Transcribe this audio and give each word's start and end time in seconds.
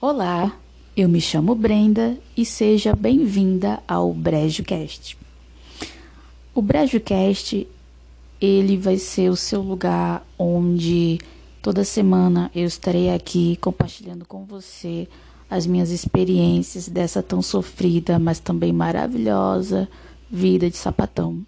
Olá, 0.00 0.56
eu 0.96 1.08
me 1.08 1.20
chamo 1.20 1.56
Brenda 1.56 2.16
e 2.36 2.44
seja 2.44 2.94
bem-vinda 2.94 3.82
ao 3.86 4.14
BrejoCast. 4.14 5.18
O 6.54 6.62
BrejoCast, 6.62 7.66
ele 8.40 8.76
vai 8.76 8.96
ser 8.96 9.28
o 9.28 9.34
seu 9.34 9.60
lugar 9.60 10.24
onde 10.38 11.18
toda 11.60 11.82
semana 11.82 12.48
eu 12.54 12.64
estarei 12.64 13.10
aqui 13.12 13.56
compartilhando 13.56 14.24
com 14.24 14.44
você 14.44 15.08
as 15.50 15.66
minhas 15.66 15.90
experiências 15.90 16.88
dessa 16.88 17.20
tão 17.20 17.42
sofrida, 17.42 18.20
mas 18.20 18.38
também 18.38 18.72
maravilhosa 18.72 19.88
vida 20.30 20.70
de 20.70 20.76
sapatão. 20.76 21.44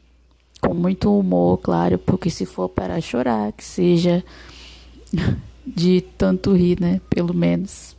Com 0.61 0.75
muito 0.75 1.19
humor, 1.19 1.59
claro, 1.59 1.99
porque 1.99 2.31
se 2.31 2.45
for 2.45 2.69
para 2.69 3.01
chorar, 3.01 3.53
que 3.53 3.65
seja 3.65 4.23
de 5.67 6.03
tanto 6.19 6.53
rir, 6.53 6.81
né? 6.81 7.01
Pelo 7.09 7.35
menos. 7.35 7.97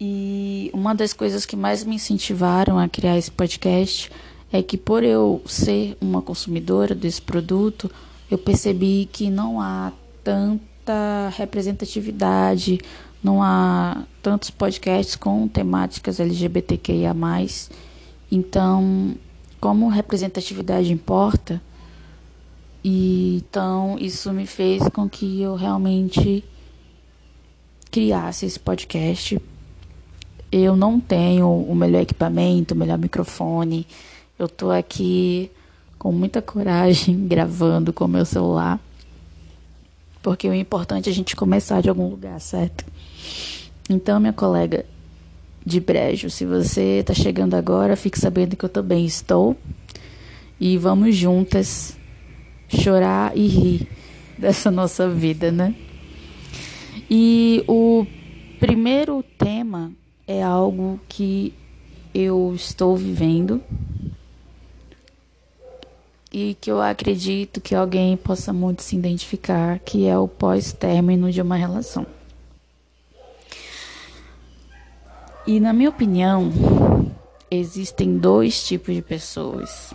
E 0.00 0.70
uma 0.74 0.94
das 0.94 1.12
coisas 1.12 1.46
que 1.46 1.56
mais 1.56 1.84
me 1.84 1.96
incentivaram 1.96 2.78
a 2.78 2.88
criar 2.88 3.16
esse 3.16 3.30
podcast 3.30 4.10
é 4.52 4.62
que, 4.62 4.76
por 4.76 5.02
eu 5.02 5.42
ser 5.46 5.96
uma 6.00 6.22
consumidora 6.22 6.94
desse 6.94 7.20
produto, 7.20 7.90
eu 8.30 8.38
percebi 8.38 9.08
que 9.10 9.30
não 9.30 9.60
há 9.60 9.92
tanta 10.22 11.30
representatividade, 11.36 12.80
não 13.22 13.42
há 13.42 14.04
tantos 14.22 14.50
podcasts 14.50 15.16
com 15.16 15.48
temáticas 15.48 16.20
LGBTQIA. 16.20 17.14
Então, 18.30 19.14
como 19.60 19.88
representatividade 19.88 20.92
importa, 20.92 21.60
e 22.84 23.36
então 23.38 23.96
isso 23.98 24.32
me 24.32 24.46
fez 24.46 24.88
com 24.90 25.08
que 25.08 25.40
eu 25.40 25.54
realmente 25.54 26.44
criasse 27.90 28.46
esse 28.46 28.60
podcast 28.60 29.38
eu 30.50 30.76
não 30.76 31.00
tenho 31.00 31.48
o 31.48 31.74
melhor 31.74 32.02
equipamento, 32.02 32.74
o 32.74 32.76
melhor 32.76 32.98
microfone. 32.98 33.86
Eu 34.38 34.48
tô 34.48 34.70
aqui 34.70 35.50
com 35.98 36.12
muita 36.12 36.40
coragem 36.40 37.16
gravando 37.26 37.92
com 37.92 38.04
o 38.04 38.08
meu 38.08 38.24
celular. 38.24 38.80
Porque 40.22 40.48
o 40.48 40.54
importante 40.54 41.08
é 41.08 41.12
a 41.12 41.14
gente 41.14 41.36
começar 41.36 41.80
de 41.80 41.88
algum 41.88 42.08
lugar, 42.08 42.40
certo? 42.40 42.84
Então, 43.88 44.18
minha 44.18 44.32
colega 44.32 44.84
de 45.66 45.80
brejo, 45.80 46.30
se 46.30 46.46
você 46.46 47.00
está 47.00 47.12
chegando 47.12 47.54
agora, 47.54 47.96
fique 47.96 48.16
sabendo 48.16 48.54
que 48.54 48.64
eu 48.64 48.68
também 48.68 49.04
estou. 49.04 49.56
E 50.60 50.78
vamos 50.78 51.16
juntas 51.16 51.98
chorar 52.68 53.36
e 53.36 53.48
rir 53.48 53.88
dessa 54.38 54.70
nossa 54.70 55.10
vida, 55.10 55.50
né? 55.50 55.74
E 57.10 57.64
o 57.66 58.06
primeiro 58.60 59.24
tema 59.36 59.90
é 60.24 60.40
algo 60.40 61.00
que 61.08 61.52
eu 62.14 62.52
estou 62.54 62.96
vivendo 62.96 63.60
e 66.32 66.56
que 66.60 66.70
eu 66.70 66.80
acredito 66.80 67.60
que 67.60 67.74
alguém 67.74 68.16
possa 68.16 68.52
muito 68.52 68.82
se 68.82 68.96
identificar, 68.96 69.80
que 69.80 70.06
é 70.06 70.16
o 70.16 70.28
pós-término 70.28 71.30
de 71.32 71.42
uma 71.42 71.56
relação. 71.56 72.06
E 75.46 75.60
na 75.60 75.72
minha 75.72 75.90
opinião, 75.90 76.50
existem 77.48 78.18
dois 78.18 78.64
tipos 78.66 78.92
de 78.92 79.00
pessoas. 79.00 79.94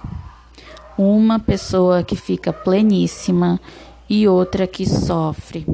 Uma 0.98 1.40
pessoa 1.40 2.04
que 2.04 2.16
fica 2.16 2.54
pleníssima 2.54 3.60
e 4.10 4.28
outra 4.30 4.66
que 4.66 4.88
sofre. 4.88 5.66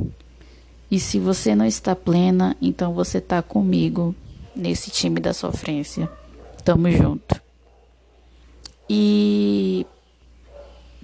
E 0.89 0.99
se 0.99 1.19
você 1.19 1.53
não 1.53 1.65
está 1.65 1.95
plena, 1.95 2.57
então 2.59 2.93
você 2.93 3.19
está 3.19 3.43
comigo, 3.43 4.15
nesse 4.55 4.89
time 4.89 5.19
da 5.19 5.31
sofrência. 5.31 6.09
Tamo 6.63 6.89
junto. 6.89 7.39
E 8.89 9.85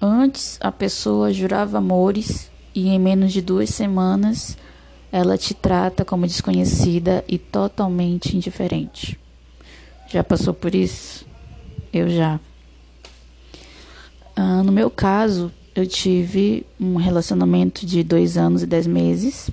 Antes 0.00 0.58
a 0.60 0.70
pessoa 0.70 1.32
jurava 1.32 1.78
amores 1.78 2.50
e 2.74 2.88
em 2.88 2.98
menos 2.98 3.32
de 3.32 3.42
duas 3.42 3.70
semanas 3.70 4.56
ela 5.10 5.38
te 5.38 5.54
trata 5.54 6.04
como 6.04 6.26
desconhecida 6.26 7.24
e 7.28 7.38
totalmente 7.38 8.36
indiferente. 8.36 9.18
Já 10.08 10.22
passou 10.22 10.54
por 10.54 10.74
isso? 10.74 11.26
Eu 11.92 12.08
já. 12.08 12.38
Ah, 14.34 14.62
no 14.62 14.70
meu 14.70 14.90
caso, 14.90 15.52
eu 15.74 15.86
tive 15.86 16.66
um 16.78 16.96
relacionamento 16.96 17.84
de 17.84 18.02
dois 18.02 18.36
anos 18.36 18.62
e 18.62 18.66
dez 18.66 18.86
meses 18.86 19.50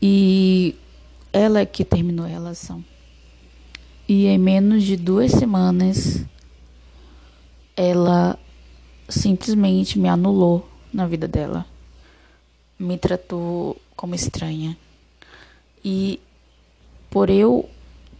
e 0.00 0.74
ela 1.32 1.60
é 1.60 1.66
que 1.66 1.84
terminou 1.84 2.26
a 2.26 2.28
relação. 2.28 2.84
E 4.06 4.26
em 4.26 4.38
menos 4.38 4.84
de 4.84 4.96
duas 4.96 5.32
semanas, 5.32 6.24
ela 7.76 8.38
simplesmente 9.08 9.98
me 9.98 10.08
anulou 10.08 10.68
na 10.92 11.06
vida 11.06 11.26
dela. 11.26 11.66
Me 12.78 12.98
tratou 12.98 13.80
como 13.96 14.14
estranha. 14.14 14.76
E 15.84 16.18
por 17.10 17.30
eu 17.30 17.68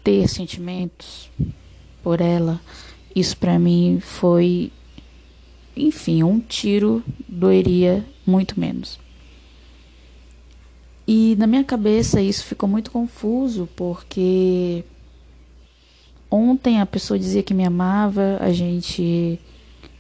ter 0.03 0.29
sentimentos 0.29 1.31
por 2.03 2.21
ela, 2.21 2.61
isso 3.17 3.37
para 3.37 3.59
mim 3.59 3.99
foi, 4.01 4.71
enfim, 5.77 6.23
um 6.23 6.39
tiro 6.39 7.03
doeria 7.27 8.05
muito 8.27 8.59
menos. 8.61 8.99
E 11.07 11.37
na 11.37 11.47
minha 11.47 11.65
cabeça 11.65 12.21
isso 12.21 12.45
ficou 12.45 12.69
muito 12.69 12.91
confuso, 12.91 13.69
porque 13.77 14.85
ontem 16.31 16.81
a 16.81 16.87
pessoa 16.87 17.19
dizia 17.19 17.43
que 17.43 17.55
me 17.55 17.65
amava, 17.65 18.39
a 18.41 18.53
gente 18.53 19.39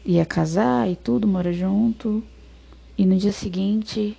ia 0.05 0.25
casar 0.25 0.91
e 0.91 0.97
tudo, 0.97 1.27
mora 1.27 1.53
junto, 1.53 2.23
e 2.97 3.05
no 3.05 3.17
dia 3.17 3.33
seguinte 3.33 4.17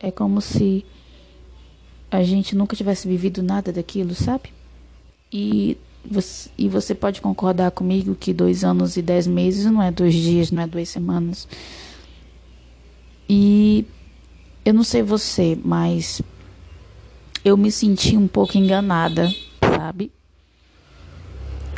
é 0.00 0.10
como 0.10 0.40
se 0.40 0.84
a 2.10 2.22
gente 2.22 2.56
nunca 2.56 2.74
tivesse 2.74 3.06
vivido 3.06 3.42
nada 3.42 3.72
daquilo, 3.72 4.14
sabe? 4.14 4.52
E 5.32 5.76
você, 6.04 6.50
e 6.56 6.68
você 6.68 6.94
pode 6.94 7.20
concordar 7.20 7.70
comigo 7.70 8.14
que 8.14 8.32
dois 8.32 8.64
anos 8.64 8.96
e 8.96 9.02
dez 9.02 9.26
meses 9.26 9.66
não 9.66 9.82
é 9.82 9.92
dois 9.92 10.14
dias, 10.14 10.50
não 10.50 10.62
é 10.62 10.66
duas 10.66 10.88
semanas. 10.88 11.46
E 13.28 13.84
eu 14.64 14.74
não 14.74 14.82
sei 14.82 15.02
você, 15.02 15.56
mas 15.62 16.20
eu 17.44 17.56
me 17.56 17.70
senti 17.70 18.16
um 18.16 18.26
pouco 18.26 18.56
enganada, 18.58 19.32
sabe? 19.60 20.10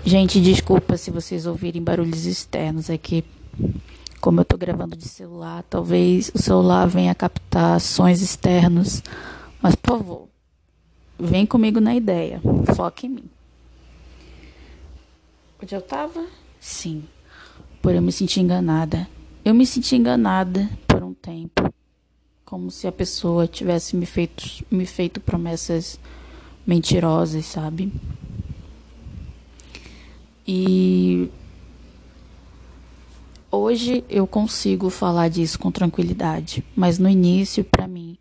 Gente, 0.04 0.40
desculpa 0.40 0.96
se 0.96 1.10
vocês 1.10 1.46
ouvirem 1.46 1.82
barulhos 1.82 2.24
externos 2.24 2.88
aqui. 2.88 3.24
Como 4.22 4.40
eu 4.40 4.44
tô 4.44 4.56
gravando 4.56 4.96
de 4.96 5.08
celular, 5.08 5.64
talvez 5.64 6.30
o 6.32 6.38
celular 6.38 6.86
venha 6.86 7.12
captar 7.12 7.80
sons 7.80 8.22
externos. 8.22 9.02
Mas, 9.60 9.74
por 9.74 9.98
favor, 9.98 10.28
vem 11.18 11.44
comigo 11.44 11.80
na 11.80 11.92
ideia. 11.92 12.40
Foca 12.76 13.04
em 13.04 13.08
mim. 13.08 13.24
Onde 15.60 15.74
eu 15.74 15.82
tava? 15.82 16.24
Sim. 16.60 17.02
por 17.82 17.96
eu 17.96 18.00
me 18.00 18.12
sentir 18.12 18.38
enganada. 18.38 19.08
Eu 19.44 19.54
me 19.54 19.66
senti 19.66 19.96
enganada 19.96 20.70
por 20.86 21.02
um 21.02 21.12
tempo, 21.12 21.74
como 22.44 22.70
se 22.70 22.86
a 22.86 22.92
pessoa 22.92 23.48
tivesse 23.48 23.96
me 23.96 24.06
feito, 24.06 24.64
me 24.70 24.86
feito 24.86 25.20
promessas 25.20 25.98
mentirosas, 26.64 27.44
sabe? 27.46 27.92
E 30.46 31.28
hoje 33.52 34.02
eu 34.08 34.26
consigo 34.26 34.88
falar 34.88 35.28
disso 35.28 35.58
com 35.58 35.70
tranquilidade, 35.70 36.64
mas 36.74 36.98
no 36.98 37.08
início, 37.08 37.62
para 37.62 37.86
mim, 37.86 38.16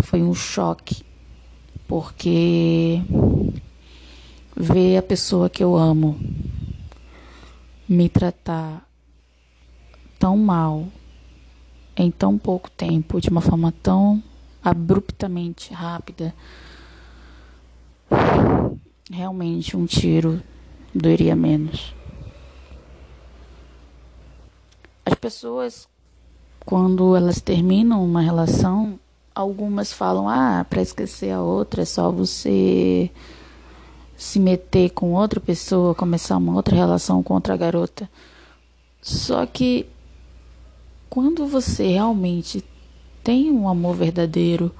foi 0.00 0.22
um 0.22 0.34
choque, 0.34 1.04
porque 1.86 3.02
ver 4.56 4.96
a 4.96 5.02
pessoa 5.02 5.50
que 5.50 5.62
eu 5.62 5.76
amo 5.76 6.18
me 7.86 8.08
tratar 8.08 8.88
tão 10.18 10.38
mal 10.38 10.88
em 11.94 12.10
tão 12.10 12.38
pouco 12.38 12.70
tempo, 12.70 13.20
de 13.20 13.28
uma 13.28 13.42
forma 13.42 13.72
tão 13.82 14.22
abruptamente 14.64 15.74
rápida, 15.74 16.34
realmente 19.10 19.76
um 19.76 19.84
tiro 19.84 20.42
doeria 20.94 21.36
menos. 21.36 21.94
As 25.04 25.14
pessoas, 25.14 25.88
quando 26.64 27.16
elas 27.16 27.40
terminam 27.40 28.04
uma 28.04 28.20
relação, 28.20 28.98
algumas 29.34 29.92
falam: 29.92 30.28
ah, 30.28 30.64
para 30.68 30.82
esquecer 30.82 31.30
a 31.30 31.42
outra 31.42 31.82
é 31.82 31.84
só 31.84 32.10
você 32.10 33.10
se 34.16 34.38
meter 34.38 34.90
com 34.90 35.14
outra 35.14 35.40
pessoa, 35.40 35.94
começar 35.94 36.36
uma 36.36 36.54
outra 36.54 36.76
relação 36.76 37.22
com 37.22 37.34
outra 37.34 37.56
garota. 37.56 38.08
Só 39.00 39.44
que 39.44 39.86
quando 41.10 41.46
você 41.46 41.88
realmente 41.88 42.64
tem 43.24 43.50
um 43.50 43.68
amor 43.68 43.96
verdadeiro, 43.96 44.72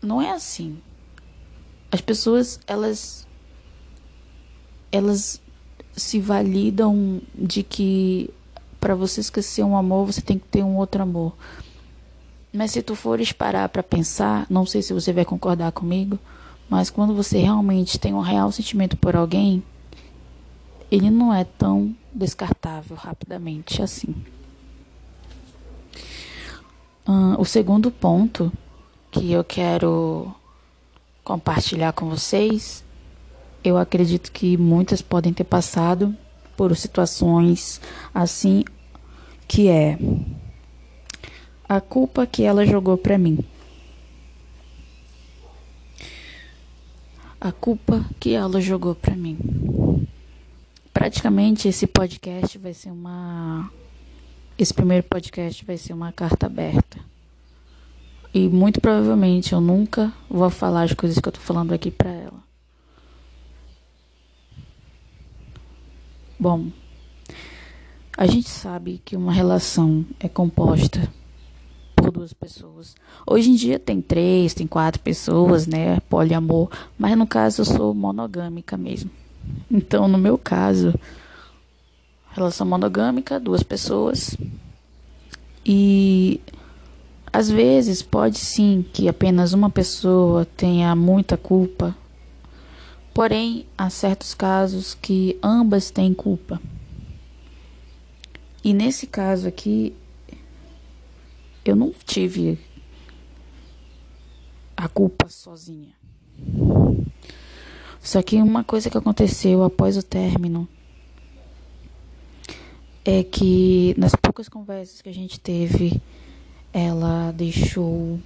não 0.00 0.22
é 0.22 0.30
assim. 0.30 0.80
As 1.90 2.00
pessoas, 2.00 2.60
elas 2.66 3.26
elas 4.92 5.42
se 5.96 6.20
validam 6.20 7.20
de 7.34 7.62
que 7.62 8.30
para 8.78 8.94
você 8.94 9.20
esquecer 9.20 9.64
um 9.64 9.76
amor, 9.76 10.06
você 10.06 10.20
tem 10.20 10.38
que 10.38 10.46
ter 10.46 10.62
um 10.62 10.76
outro 10.76 11.02
amor. 11.02 11.32
Mas 12.52 12.72
se 12.72 12.82
tu 12.82 12.94
fores 12.94 13.32
parar 13.32 13.68
para 13.68 13.82
pensar, 13.82 14.46
não 14.48 14.64
sei 14.64 14.82
se 14.82 14.92
você 14.92 15.12
vai 15.12 15.24
concordar 15.24 15.72
comigo, 15.72 16.18
mas 16.68 16.90
quando 16.90 17.14
você 17.14 17.38
realmente 17.38 17.98
tem 17.98 18.14
um 18.14 18.20
real 18.20 18.52
sentimento 18.52 18.96
por 18.96 19.16
alguém, 19.16 19.62
ele 20.90 21.10
não 21.10 21.34
é 21.34 21.44
tão 21.44 21.94
descartável 22.14 22.96
rapidamente 22.96 23.82
assim. 23.82 24.14
Uh, 27.06 27.40
o 27.40 27.44
segundo 27.44 27.90
ponto 27.90 28.52
que 29.10 29.32
eu 29.32 29.44
quero 29.44 30.34
compartilhar 31.22 31.92
com 31.92 32.08
vocês, 32.08 32.84
eu 33.68 33.76
acredito 33.76 34.32
que 34.32 34.56
muitas 34.56 35.02
podem 35.02 35.32
ter 35.32 35.44
passado 35.44 36.14
por 36.56 36.74
situações 36.76 37.80
assim, 38.14 38.64
que 39.46 39.68
é 39.68 39.98
a 41.68 41.80
culpa 41.80 42.26
que 42.26 42.42
ela 42.42 42.64
jogou 42.64 42.96
para 42.96 43.18
mim. 43.18 43.38
A 47.40 47.52
culpa 47.52 48.04
que 48.18 48.32
ela 48.32 48.60
jogou 48.60 48.94
para 48.94 49.14
mim 49.14 49.38
praticamente 50.96 51.68
esse 51.68 51.86
podcast 51.86 52.56
vai 52.56 52.72
ser 52.72 52.90
uma. 52.90 53.70
Esse 54.58 54.72
primeiro 54.72 55.04
podcast 55.04 55.62
vai 55.62 55.76
ser 55.76 55.92
uma 55.92 56.10
carta 56.10 56.46
aberta. 56.46 56.98
E 58.32 58.48
muito 58.48 58.80
provavelmente 58.80 59.52
eu 59.52 59.60
nunca 59.60 60.10
vou 60.28 60.48
falar 60.48 60.84
as 60.84 60.94
coisas 60.94 61.18
que 61.18 61.28
eu 61.28 61.32
tô 61.32 61.38
falando 61.38 61.74
aqui 61.74 61.90
pra 61.90 62.10
ela. 62.10 62.42
Bom, 66.46 66.66
a 68.16 68.24
gente 68.24 68.48
sabe 68.48 69.02
que 69.04 69.16
uma 69.16 69.32
relação 69.32 70.06
é 70.20 70.28
composta 70.28 71.12
por 71.96 72.12
duas 72.12 72.32
pessoas. 72.32 72.94
Hoje 73.26 73.50
em 73.50 73.56
dia 73.56 73.80
tem 73.80 74.00
três, 74.00 74.54
tem 74.54 74.64
quatro 74.64 75.00
pessoas, 75.02 75.66
né? 75.66 75.98
Poliamor, 76.08 76.70
mas 76.96 77.18
no 77.18 77.26
caso 77.26 77.62
eu 77.62 77.64
sou 77.64 77.92
monogâmica 77.92 78.76
mesmo. 78.76 79.10
Então, 79.68 80.06
no 80.06 80.16
meu 80.16 80.38
caso, 80.38 80.94
relação 82.30 82.64
monogâmica, 82.64 83.40
duas 83.40 83.64
pessoas. 83.64 84.36
E 85.64 86.40
às 87.32 87.50
vezes 87.50 88.02
pode 88.02 88.38
sim 88.38 88.84
que 88.92 89.08
apenas 89.08 89.52
uma 89.52 89.68
pessoa 89.68 90.44
tenha 90.44 90.94
muita 90.94 91.36
culpa. 91.36 91.92
Porém, 93.16 93.64
há 93.78 93.88
certos 93.88 94.34
casos 94.34 94.92
que 94.92 95.38
ambas 95.42 95.90
têm 95.90 96.12
culpa. 96.12 96.60
E 98.62 98.74
nesse 98.74 99.06
caso 99.06 99.48
aqui, 99.48 99.94
eu 101.64 101.74
não 101.74 101.94
tive 102.04 102.58
a 104.76 104.86
culpa 104.86 105.30
sozinha. 105.30 105.94
Só 108.02 108.20
que 108.20 108.36
uma 108.36 108.62
coisa 108.62 108.90
que 108.90 108.98
aconteceu 108.98 109.62
após 109.62 109.96
o 109.96 110.02
término 110.02 110.68
é 113.02 113.24
que 113.24 113.94
nas 113.96 114.14
poucas 114.14 114.46
conversas 114.46 115.00
que 115.00 115.08
a 115.08 115.14
gente 115.14 115.40
teve, 115.40 116.02
ela 116.70 117.32
deixou 117.32 118.20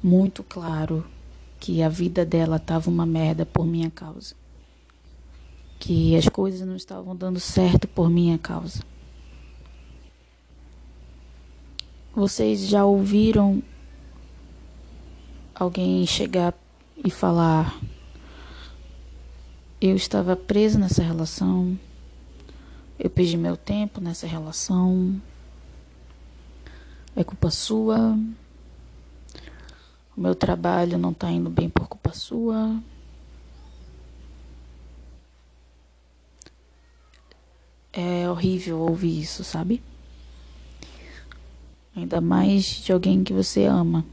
muito 0.00 0.44
claro 0.44 1.04
que 1.64 1.82
a 1.82 1.88
vida 1.88 2.26
dela 2.26 2.56
estava 2.56 2.90
uma 2.90 3.06
merda 3.06 3.46
por 3.46 3.64
minha 3.64 3.90
causa. 3.90 4.34
Que 5.78 6.14
as 6.14 6.28
coisas 6.28 6.60
não 6.60 6.76
estavam 6.76 7.16
dando 7.16 7.40
certo 7.40 7.88
por 7.88 8.10
minha 8.10 8.36
causa. 8.36 8.82
Vocês 12.14 12.68
já 12.68 12.84
ouviram 12.84 13.62
alguém 15.54 16.06
chegar 16.06 16.52
e 17.02 17.10
falar: 17.10 17.80
eu 19.80 19.96
estava 19.96 20.36
presa 20.36 20.78
nessa 20.78 21.02
relação, 21.02 21.80
eu 22.98 23.08
perdi 23.08 23.38
meu 23.38 23.56
tempo 23.56 24.02
nessa 24.02 24.26
relação, 24.26 25.18
é 27.16 27.24
culpa 27.24 27.50
sua, 27.50 28.18
o 30.16 30.20
meu 30.20 30.34
trabalho 30.34 30.98
não 30.98 31.10
está 31.10 31.30
indo 31.30 31.50
bem 31.50 31.68
por 31.68 31.88
culpa 31.88 32.12
sua. 32.12 32.80
É 37.92 38.28
horrível 38.28 38.80
ouvir 38.80 39.20
isso, 39.20 39.44
sabe? 39.44 39.82
Ainda 41.96 42.20
mais 42.20 42.64
de 42.64 42.92
alguém 42.92 43.22
que 43.22 43.32
você 43.32 43.64
ama. 43.66 44.04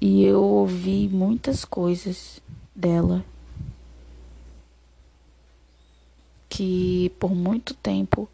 E 0.00 0.24
eu 0.24 0.42
ouvi 0.42 1.08
muitas 1.08 1.64
coisas 1.64 2.40
dela 2.74 3.24
que 6.48 7.12
por 7.18 7.34
muito 7.34 7.74
tempo 7.74 8.28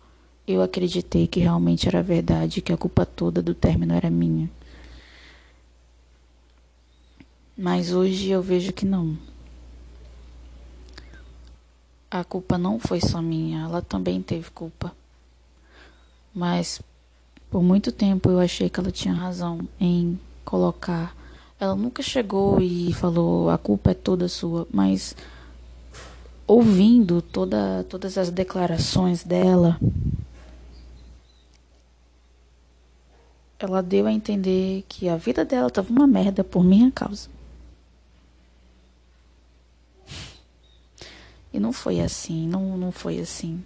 eu 0.46 0.62
acreditei 0.62 1.26
que 1.26 1.40
realmente 1.40 1.88
era 1.88 2.02
verdade, 2.02 2.60
que 2.60 2.72
a 2.72 2.76
culpa 2.76 3.04
toda 3.04 3.42
do 3.42 3.54
término 3.54 3.94
era 3.94 4.10
minha. 4.10 4.50
Mas 7.56 7.92
hoje 7.92 8.30
eu 8.30 8.42
vejo 8.42 8.72
que 8.72 8.84
não. 8.84 9.16
A 12.10 12.24
culpa 12.24 12.56
não 12.56 12.78
foi 12.78 13.00
só 13.00 13.20
minha, 13.20 13.62
ela 13.62 13.82
também 13.82 14.22
teve 14.22 14.50
culpa. 14.50 14.92
Mas 16.34 16.80
por 17.50 17.62
muito 17.62 17.92
tempo 17.92 18.30
eu 18.30 18.38
achei 18.38 18.68
que 18.68 18.80
ela 18.80 18.90
tinha 18.90 19.14
razão 19.14 19.68
em 19.80 20.18
colocar 20.44 21.14
ela 21.58 21.74
nunca 21.74 22.02
chegou 22.02 22.60
e 22.60 22.92
falou 22.92 23.48
a 23.48 23.56
culpa 23.56 23.92
é 23.92 23.94
toda 23.94 24.28
sua, 24.28 24.66
mas 24.72 25.16
ouvindo 26.46 27.22
toda, 27.22 27.84
todas 27.88 28.18
as 28.18 28.30
declarações 28.30 29.24
dela, 29.24 29.78
ela 33.58 33.82
deu 33.82 34.06
a 34.06 34.12
entender 34.12 34.84
que 34.88 35.08
a 35.08 35.16
vida 35.16 35.44
dela 35.44 35.68
estava 35.68 35.90
uma 35.90 36.06
merda 36.06 36.44
por 36.44 36.62
minha 36.62 36.90
causa. 36.90 37.28
E 41.54 41.60
não 41.60 41.72
foi 41.72 42.00
assim, 42.00 42.48
não, 42.48 42.76
não 42.76 42.90
foi 42.90 43.20
assim. 43.20 43.62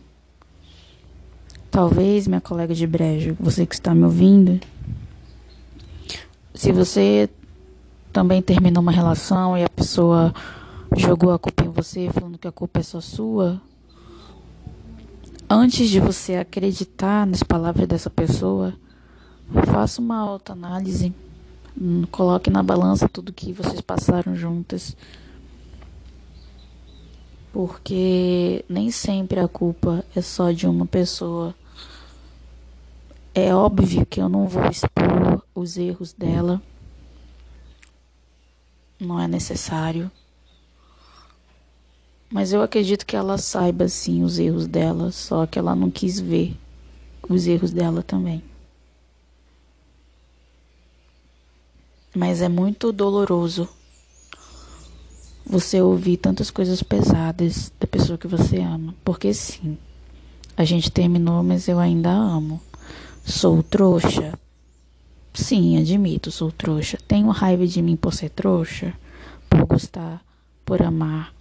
Talvez, 1.71 2.29
minha 2.29 2.41
colega 2.41 2.75
de 2.75 2.87
brejo, 2.87 3.35
você 3.41 3.65
que 3.65 3.75
está 3.75 3.95
me 3.95 4.05
ouvindo, 4.05 4.61
se 6.55 6.71
você 6.71 7.31
também 8.13 8.43
terminou 8.43 8.83
uma 8.83 8.93
relação 8.93 9.57
e 9.57 9.65
a 9.65 9.71
pessoa 9.71 10.35
jogou 10.95 11.33
a 11.33 11.39
culpa 11.39 11.65
em 11.65 11.71
você, 11.71 12.11
falando 12.13 12.37
que 12.37 12.47
a 12.47 12.53
culpa 12.53 12.81
é 12.81 12.83
só 12.83 13.01
sua, 13.01 13.59
antes 15.49 15.89
de 15.89 15.99
você 15.99 16.35
acreditar 16.35 17.27
nas 17.27 17.43
palavras 17.43 17.89
dessa 17.89 18.11
pessoa, 18.11 18.75
faça 19.65 20.03
uma 20.03 20.19
autoanálise. 20.19 21.15
Hum, 21.81 22.05
coloque 22.11 22.51
na 22.51 22.63
balança 22.63 23.09
tudo 23.09 23.33
que 23.33 23.51
vocês 23.51 23.81
passaram 23.81 24.37
juntas. 24.37 24.95
Porque 27.59 28.65
nem 28.69 28.89
sempre 28.89 29.41
a 29.41 29.49
culpa 29.49 30.05
é 30.15 30.23
só 30.23 30.53
de 30.53 30.65
uma 30.65 30.87
pessoa. 30.87 31.53
É 33.35 33.53
óbvio 33.53 34.07
que 34.07 34.21
eu 34.21 34.29
não 34.29 34.47
vou 34.47 34.65
expor 34.67 35.43
os 35.53 35.77
erros 35.77 36.13
dela. 36.13 36.63
Não 39.01 39.19
é 39.19 39.27
necessário. 39.27 40.09
Mas 42.31 42.53
eu 42.53 42.63
acredito 42.63 43.05
que 43.05 43.17
ela 43.17 43.37
saiba 43.37 43.89
sim 43.89 44.23
os 44.23 44.39
erros 44.39 44.69
dela, 44.69 45.11
só 45.11 45.45
que 45.45 45.59
ela 45.59 45.75
não 45.75 45.91
quis 45.91 46.21
ver 46.21 46.57
os 47.29 47.49
erros 47.49 47.73
dela 47.73 48.05
também. 48.05 48.41
Mas 52.15 52.41
é 52.41 52.49
muito 52.49 52.93
doloroso 52.93 53.69
você 55.49 55.81
ouvir 55.81 56.19
tantas 56.19 56.51
coisas 56.51 56.83
pesadas 56.83 57.73
da 57.81 57.87
pessoa 57.87 58.19
que 58.19 58.27
você 58.27 58.59
ama. 58.59 58.95
Porque 59.03 59.33
sim, 59.33 59.79
a 60.57 60.65
gente 60.65 60.91
terminou, 60.91 61.43
mas 61.43 61.67
eu 61.69 61.79
ainda 61.79 62.11
amo. 62.11 62.61
Sou 63.25 63.63
trouxa? 63.63 64.39
Sim, 65.33 65.79
admito, 65.79 66.31
sou 66.31 66.53
trouxa. 66.53 66.99
Tenho 67.09 67.31
raiva 67.31 67.67
de 67.67 67.81
mim 67.81 67.97
por 67.97 68.13
ser 68.13 68.29
trouxa, 68.29 68.93
por 69.49 69.65
gostar, 69.65 70.23
por 70.65 70.83
amar 70.83 71.33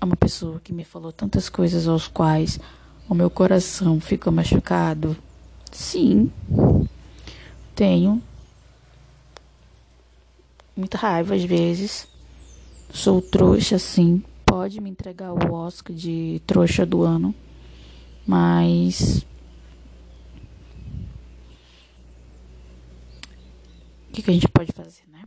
a 0.00 0.04
uma 0.04 0.16
pessoa 0.16 0.60
que 0.62 0.72
me 0.72 0.84
falou 0.84 1.12
tantas 1.12 1.48
coisas 1.48 1.88
aos 1.88 2.06
quais 2.06 2.60
o 3.08 3.14
meu 3.14 3.30
coração 3.30 4.00
ficou 4.00 4.32
machucado? 4.32 5.16
Sim, 5.70 6.30
tenho 7.74 8.22
muita 10.76 10.98
raiva 10.98 11.34
às 11.34 11.44
vezes. 11.44 12.06
Sou 12.94 13.20
trouxa, 13.20 13.76
sim. 13.76 14.22
Pode 14.46 14.80
me 14.80 14.88
entregar 14.88 15.32
o 15.32 15.52
Oscar 15.52 15.94
de 15.94 16.40
trouxa 16.46 16.86
do 16.86 17.02
ano, 17.02 17.34
mas 18.24 19.26
o 24.08 24.12
que, 24.12 24.22
que 24.22 24.30
a 24.30 24.32
gente 24.32 24.46
pode 24.46 24.70
fazer, 24.70 25.02
né? 25.12 25.24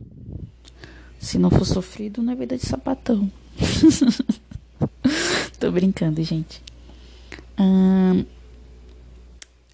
Se 1.20 1.38
não 1.38 1.50
for 1.50 1.66
sofrido, 1.66 2.22
não 2.22 2.32
é 2.32 2.36
vida 2.36 2.56
de 2.56 2.64
sapatão. 2.64 3.30
Tô 5.60 5.70
brincando, 5.70 6.22
gente. 6.24 6.62
Hum, 7.60 8.24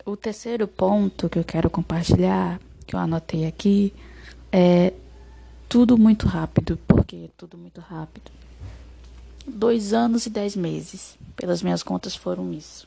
o 0.04 0.16
terceiro 0.16 0.66
ponto 0.66 1.28
que 1.28 1.38
eu 1.38 1.44
quero 1.44 1.70
compartilhar, 1.70 2.60
que 2.88 2.96
eu 2.96 2.98
anotei 2.98 3.46
aqui, 3.46 3.94
é 4.50 4.92
tudo 5.74 5.98
muito 5.98 6.28
rápido. 6.28 6.76
Por 6.86 7.04
que 7.04 7.28
tudo 7.36 7.58
muito 7.58 7.80
rápido? 7.80 8.30
Dois 9.44 9.92
anos 9.92 10.24
e 10.24 10.30
dez 10.30 10.54
meses. 10.54 11.18
Pelas 11.34 11.64
minhas 11.64 11.82
contas 11.82 12.14
foram 12.14 12.52
isso. 12.52 12.86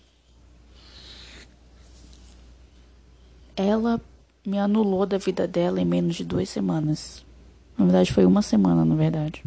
Ela 3.57 3.99
me 4.45 4.57
anulou 4.57 5.05
da 5.05 5.17
vida 5.17 5.45
dela 5.45 5.81
em 5.81 5.85
menos 5.85 6.15
de 6.15 6.23
duas 6.23 6.47
semanas. 6.47 7.25
Na 7.77 7.83
verdade, 7.83 8.13
foi 8.13 8.25
uma 8.25 8.41
semana, 8.41 8.85
na 8.85 8.95
verdade. 8.95 9.43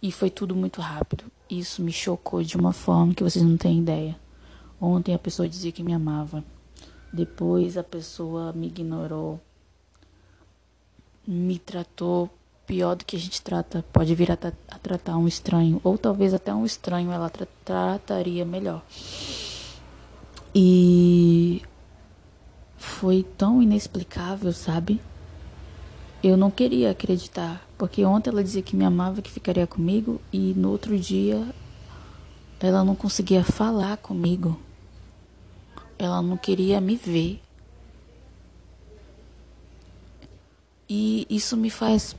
E 0.00 0.10
foi 0.10 0.30
tudo 0.30 0.56
muito 0.56 0.80
rápido. 0.80 1.24
Isso 1.50 1.82
me 1.82 1.92
chocou 1.92 2.42
de 2.42 2.56
uma 2.56 2.72
forma 2.72 3.12
que 3.12 3.22
vocês 3.22 3.44
não 3.44 3.58
têm 3.58 3.80
ideia. 3.80 4.18
Ontem 4.80 5.14
a 5.14 5.18
pessoa 5.18 5.46
dizia 5.46 5.72
que 5.72 5.82
me 5.82 5.92
amava. 5.92 6.42
Depois 7.12 7.76
a 7.76 7.84
pessoa 7.84 8.50
me 8.54 8.68
ignorou. 8.68 9.38
Me 11.30 11.58
tratou 11.58 12.30
pior 12.66 12.96
do 12.96 13.04
que 13.04 13.16
a 13.16 13.18
gente 13.18 13.42
trata. 13.42 13.84
Pode 13.92 14.14
vir 14.14 14.32
a, 14.32 14.38
a 14.70 14.78
tratar 14.78 15.18
um 15.18 15.28
estranho. 15.28 15.78
Ou 15.84 15.98
talvez 15.98 16.32
até 16.32 16.54
um 16.54 16.64
estranho 16.64 17.12
ela 17.12 17.28
tra 17.28 17.46
trataria 17.62 18.46
melhor. 18.46 18.82
E 20.54 21.60
foi 22.78 23.26
tão 23.36 23.62
inexplicável, 23.62 24.52
sabe? 24.52 25.00
Eu 26.22 26.36
não 26.36 26.50
queria 26.50 26.90
acreditar, 26.90 27.64
porque 27.76 28.04
ontem 28.04 28.30
ela 28.30 28.42
dizia 28.42 28.62
que 28.62 28.74
me 28.74 28.84
amava, 28.84 29.22
que 29.22 29.30
ficaria 29.30 29.66
comigo, 29.66 30.20
e 30.32 30.52
no 30.56 30.70
outro 30.70 30.98
dia 30.98 31.46
ela 32.58 32.82
não 32.82 32.96
conseguia 32.96 33.44
falar 33.44 33.98
comigo. 33.98 34.58
Ela 35.96 36.20
não 36.22 36.36
queria 36.36 36.80
me 36.80 36.96
ver. 36.96 37.40
E 40.88 41.26
isso 41.28 41.56
me 41.56 41.70
faz. 41.70 42.16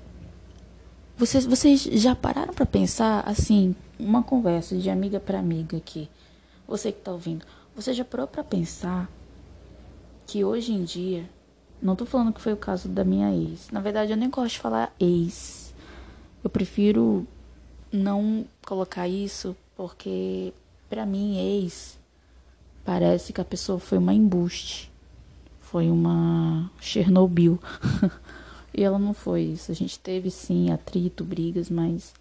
Vocês, 1.18 1.46
vocês 1.46 1.82
já 1.82 2.16
pararam 2.16 2.54
para 2.54 2.66
pensar 2.66 3.22
assim, 3.28 3.76
uma 4.00 4.24
conversa 4.24 4.78
de 4.78 4.90
amiga 4.90 5.20
para 5.20 5.40
amiga 5.40 5.78
aqui. 5.78 6.10
Você 6.68 6.92
que 6.92 7.02
tá 7.02 7.12
ouvindo, 7.12 7.46
você 7.76 7.94
já 7.94 8.06
parou 8.06 8.28
para 8.28 8.44
pensar 8.44 9.10
que 10.28 10.44
hoje 10.44 10.72
em 10.72 10.84
dia 10.84 11.28
não 11.82 11.96
tô 11.96 12.06
falando 12.06 12.32
que 12.34 12.42
foi 12.42 12.54
o 12.54 12.58
caso 12.58 12.88
da 12.88 13.04
minha 13.04 13.34
ex. 13.34 13.70
Na 13.72 13.80
verdade, 13.80 14.12
eu 14.12 14.18
nem 14.18 14.30
gosto 14.30 14.54
de 14.54 14.60
falar 14.60 14.94
ex. 15.00 15.74
Eu 16.44 16.50
prefiro 16.50 17.28
não 17.92 18.46
colocar 18.66 19.08
isso 19.08 19.56
porque 19.76 20.54
para 20.90 21.06
mim 21.06 21.38
ex 21.38 21.98
parece 22.86 23.34
que 23.34 23.42
a 23.42 23.46
pessoa 23.46 23.80
foi 23.80 23.98
uma 23.98 24.14
embuste. 24.14 24.92
Foi 25.60 25.90
uma 25.90 26.70
Chernobyl. 26.80 27.60
e 28.74 28.84
ela 28.84 29.00
não 29.00 29.14
foi 29.14 29.42
isso. 29.44 29.72
A 29.72 29.76
gente 29.76 30.00
teve 30.00 30.30
sim 30.32 30.72
atrito, 30.72 31.24
brigas, 31.24 31.70
mas 31.70 32.14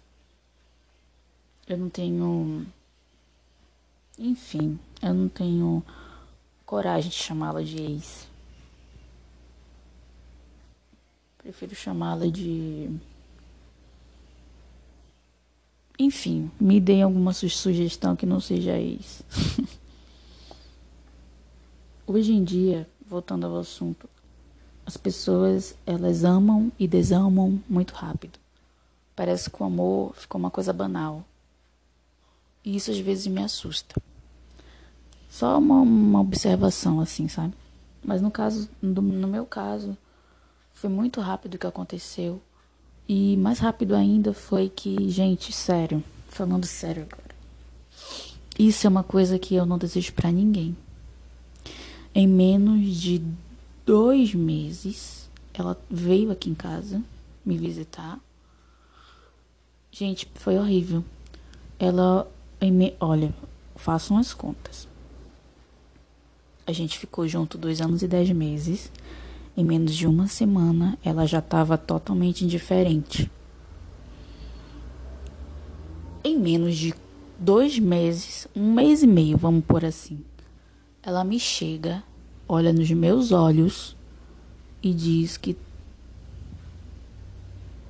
eu 1.67 1.77
não 1.77 1.89
tenho 1.89 2.65
enfim, 4.19 4.77
eu 5.01 5.13
não 5.13 5.29
tenho 5.29 5.81
coragem 6.65 7.09
de 7.09 7.15
chamá-la 7.15 7.63
de 7.63 7.81
ex. 7.81 8.27
Prefiro 11.37 11.73
chamá-la 11.73 12.27
de. 12.27 12.89
Enfim, 15.97 16.51
me 16.59 16.81
deem 16.81 17.01
alguma 17.01 17.31
sugestão 17.31 18.13
que 18.13 18.25
não 18.25 18.41
seja 18.41 18.77
isso. 18.77 19.23
Hoje 22.05 22.33
em 22.33 22.43
dia, 22.43 22.89
voltando 23.07 23.45
ao 23.45 23.55
assunto, 23.55 24.09
as 24.89 24.97
pessoas 24.97 25.75
elas 25.85 26.23
amam 26.23 26.71
e 26.79 26.87
desamam 26.87 27.61
muito 27.69 27.93
rápido. 27.93 28.39
Parece 29.15 29.47
que 29.47 29.61
o 29.61 29.65
amor 29.67 30.15
ficou 30.15 30.39
uma 30.39 30.49
coisa 30.49 30.73
banal. 30.73 31.23
E 32.65 32.75
isso 32.75 32.89
às 32.89 32.97
vezes 32.97 33.27
me 33.27 33.43
assusta. 33.43 34.01
Só 35.29 35.59
uma, 35.59 35.81
uma 35.81 36.21
observação 36.21 36.99
assim, 36.99 37.27
sabe? 37.27 37.53
Mas 38.03 38.19
no 38.19 38.31
caso, 38.31 38.67
no, 38.81 38.99
no 38.99 39.27
meu 39.27 39.45
caso, 39.45 39.95
foi 40.73 40.89
muito 40.89 41.21
rápido 41.21 41.53
o 41.53 41.59
que 41.59 41.67
aconteceu. 41.67 42.41
E 43.07 43.37
mais 43.37 43.59
rápido 43.59 43.93
ainda 43.95 44.33
foi 44.33 44.69
que, 44.69 45.07
gente, 45.11 45.53
sério, 45.53 46.03
falando 46.29 46.65
sério 46.65 47.03
agora. 47.03 47.35
Isso 48.57 48.87
é 48.87 48.89
uma 48.89 49.03
coisa 49.03 49.37
que 49.37 49.53
eu 49.53 49.67
não 49.67 49.77
desejo 49.77 50.13
para 50.13 50.31
ninguém. 50.31 50.75
Em 52.15 52.27
menos 52.27 52.99
de 52.99 53.21
dois 53.89 54.35
meses, 54.35 55.27
ela 55.51 55.75
veio 55.89 56.29
aqui 56.29 56.47
em 56.47 56.53
casa 56.53 57.01
me 57.43 57.57
visitar. 57.57 58.19
Gente, 59.91 60.29
foi 60.35 60.59
horrível. 60.59 61.03
Ela, 61.79 62.31
olha, 62.99 63.33
façam 63.75 64.15
as 64.19 64.31
contas. 64.31 64.87
A 66.67 66.71
gente 66.71 66.99
ficou 66.99 67.27
junto 67.27 67.57
dois 67.57 67.81
anos 67.81 68.03
e 68.03 68.07
dez 68.07 68.29
meses. 68.29 68.91
Em 69.57 69.63
menos 69.63 69.95
de 69.95 70.05
uma 70.05 70.27
semana, 70.27 70.95
ela 71.03 71.25
já 71.25 71.39
estava 71.39 71.75
totalmente 71.75 72.45
indiferente. 72.45 73.31
Em 76.23 76.37
menos 76.37 76.77
de 76.77 76.93
dois 77.39 77.79
meses, 77.79 78.47
um 78.55 78.71
mês 78.71 79.01
e 79.01 79.07
meio, 79.07 79.35
vamos 79.35 79.65
por 79.65 79.83
assim, 79.83 80.23
ela 81.01 81.23
me 81.23 81.39
chega, 81.39 82.03
olha 82.49 82.73
nos 82.73 82.89
meus 82.89 83.31
olhos 83.31 83.95
e 84.83 84.93
diz 84.93 85.37
que 85.37 85.55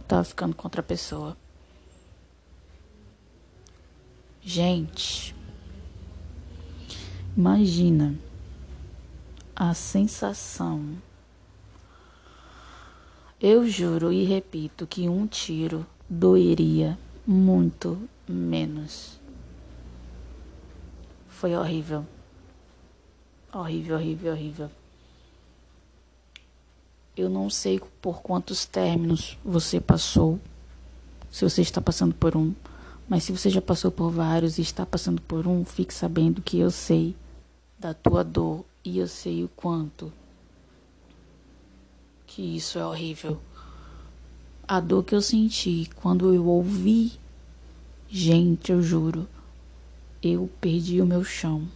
estava 0.01 0.24
ficando 0.24 0.54
com 0.54 0.68
outra 0.68 0.84
pessoa. 0.84 1.38
Gente, 4.42 5.34
imagina 7.36 8.16
a 9.56 9.74
sensação 9.74 10.98
eu 13.42 13.66
juro 13.66 14.12
e 14.12 14.25
repito 14.25 14.86
que 14.86 15.08
um 15.08 15.25
tiro 15.25 15.88
doeria 16.10 17.00
muito 17.25 17.98
menos. 18.28 19.18
Foi 21.30 21.56
horrível. 21.56 22.06
Horrível, 23.53 23.96
horrível, 23.96 24.32
horrível. 24.34 24.70
Eu 27.18 27.29
não 27.29 27.50
sei 27.50 27.82
por 28.01 28.22
quantos 28.22 28.65
términos 28.65 29.38
você 29.44 29.82
passou, 29.82 30.39
se 31.32 31.44
você 31.44 31.62
está 31.62 31.82
passando 31.82 32.13
por 32.13 32.38
um, 32.38 32.53
mas 33.08 33.24
se 33.24 33.32
você 33.32 33.50
já 33.50 33.62
passou 33.62 33.91
por 33.91 34.12
vários 34.12 34.58
e 34.58 34.62
está 34.62 34.86
passando 34.86 35.22
por 35.22 35.48
um, 35.48 35.65
fique 35.65 35.94
sabendo 35.94 36.41
que 36.41 36.60
eu 36.60 36.70
sei 36.70 37.15
da 37.77 37.94
tua 37.94 38.24
dor 38.24 38.63
e 38.86 39.00
eu 39.00 39.08
sei 39.08 39.44
o 39.44 39.50
quanto 39.50 40.13
que 42.27 42.56
isso 42.56 42.77
é 42.77 42.86
horrível. 42.86 43.39
A 44.68 44.79
dor 44.79 45.03
que 45.03 45.15
eu 45.15 45.22
senti 45.22 45.89
quando 45.96 46.34
eu 46.34 46.46
ouvi, 46.46 47.13
gente, 48.08 48.72
eu 48.72 48.82
juro, 48.84 49.27
eu 50.22 50.50
perdi 50.62 51.01
o 51.01 51.06
meu 51.06 51.24
chão. 51.24 51.68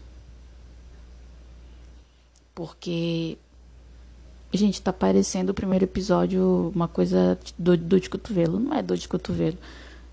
Porque 2.54 3.38
Gente, 4.56 4.80
tá 4.80 4.94
parecendo 4.94 5.52
o 5.52 5.56
primeiro 5.56 5.86
episódio 5.86 6.72
uma 6.76 6.88
coisa 6.88 7.40
do, 7.58 7.76
do 7.76 8.00
de 8.00 8.08
cotovelo. 8.08 8.60
Não 8.60 8.72
é 8.76 8.84
dor 8.84 8.98
de 8.98 9.08
cotovelo. 9.08 9.58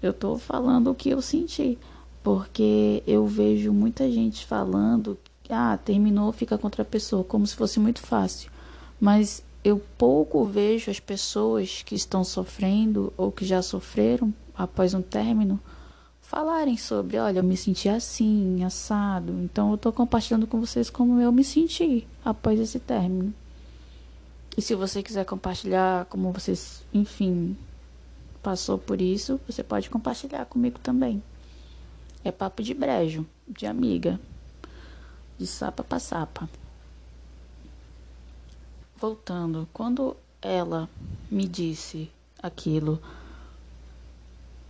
Eu 0.02 0.14
tô 0.14 0.38
falando 0.38 0.90
o 0.90 0.94
que 0.94 1.11
eu 1.11 1.20
senti. 1.20 1.78
Porque 2.23 3.02
eu 3.06 3.26
vejo 3.26 3.70
muita 3.70 4.11
gente 4.11 4.47
falando, 4.47 5.18
ah, 5.50 5.76
terminou, 5.76 6.32
fica 6.32 6.56
contra 6.56 6.80
a 6.80 6.87
pessoa, 6.87 7.23
como 7.23 7.47
se 7.47 7.54
fosse 7.54 7.78
muito 7.78 8.00
fácil. 8.00 8.50
Mas 8.99 9.44
eu 9.62 9.78
pouco 9.99 10.42
vejo 10.47 10.90
as 10.90 10.99
pessoas 10.99 11.82
que 11.82 11.94
estão 11.94 12.25
sofrendo 12.25 13.12
ou 13.18 13.30
que 13.30 13.44
já 13.44 13.61
sofreram 13.61 14.32
após 14.56 14.94
um 14.94 15.02
término 15.02 15.61
falarem 16.30 16.76
sobre, 16.76 17.18
olha, 17.18 17.40
eu 17.40 17.42
me 17.42 17.56
senti 17.56 17.88
assim, 17.88 18.62
assado. 18.62 19.32
Então 19.42 19.72
eu 19.72 19.76
tô 19.76 19.92
compartilhando 19.92 20.46
com 20.46 20.60
vocês 20.60 20.88
como 20.88 21.20
eu 21.20 21.32
me 21.32 21.42
senti 21.42 22.06
após 22.25 22.60
esse 22.60 22.78
término. 22.78 23.34
E 24.56 24.62
se 24.62 24.76
você 24.76 25.02
quiser 25.02 25.25
compartilhar 25.25 26.04
como 26.04 26.30
você, 26.30 26.54
enfim, 26.94 27.56
passou 28.40 28.78
por 28.78 29.02
isso, 29.02 29.40
você 29.44 29.64
pode 29.64 29.90
compartilhar 29.90 30.44
comigo 30.44 30.78
também. 30.78 31.20
É 32.22 32.30
papo 32.30 32.62
de 32.62 32.75
brejo, 32.75 33.26
de 33.49 33.66
amiga, 33.66 34.20
de 35.37 35.49
sapa 35.49 35.82
pra 35.82 35.99
sapa. 35.99 36.49
Voltando, 38.96 39.68
quando 39.72 40.16
ela 40.40 40.88
me 41.28 41.49
disse 41.49 42.08
aquilo, 42.40 43.02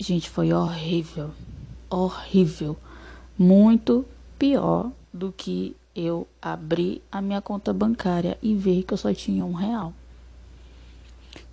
gente, 0.01 0.31
foi 0.31 0.53
horrível, 0.53 1.31
horrível, 1.91 2.77
muito 3.39 4.07
pior 4.39 4.91
do 5.13 5.31
que 5.31 5.77
eu 5.95 6.27
abri 6.41 7.03
a 7.13 7.21
minha 7.21 7.43
conta 7.43 7.73
bancária 7.73 8.39
e 8.43 8.55
vi 8.55 8.83
que 8.83 8.95
eu 8.95 8.99
só 8.99 9.13
tinha 9.13 9.45
um 9.45 9.53
real. 9.53 9.93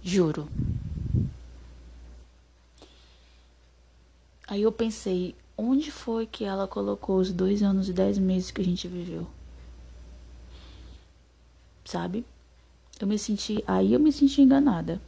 Juro. 0.02 0.48
Aí 4.48 4.62
eu 4.62 4.72
pensei, 4.72 5.36
onde 5.58 5.92
foi 5.92 6.26
que 6.26 6.46
ela 6.46 6.68
colocou 6.68 7.18
os 7.18 7.34
dois 7.34 7.62
anos 7.62 7.90
e 7.90 7.94
dez 7.94 8.18
meses 8.18 8.50
que 8.50 8.62
a 8.62 8.64
gente 8.64 8.88
viveu? 8.88 9.28
Sabe? 11.84 12.26
Eu 13.00 13.08
me 13.08 13.20
senti, 13.20 13.62
aí 13.68 13.92
eu 13.94 14.00
me 14.00 14.12
senti 14.12 14.42
enganada. 14.42 15.02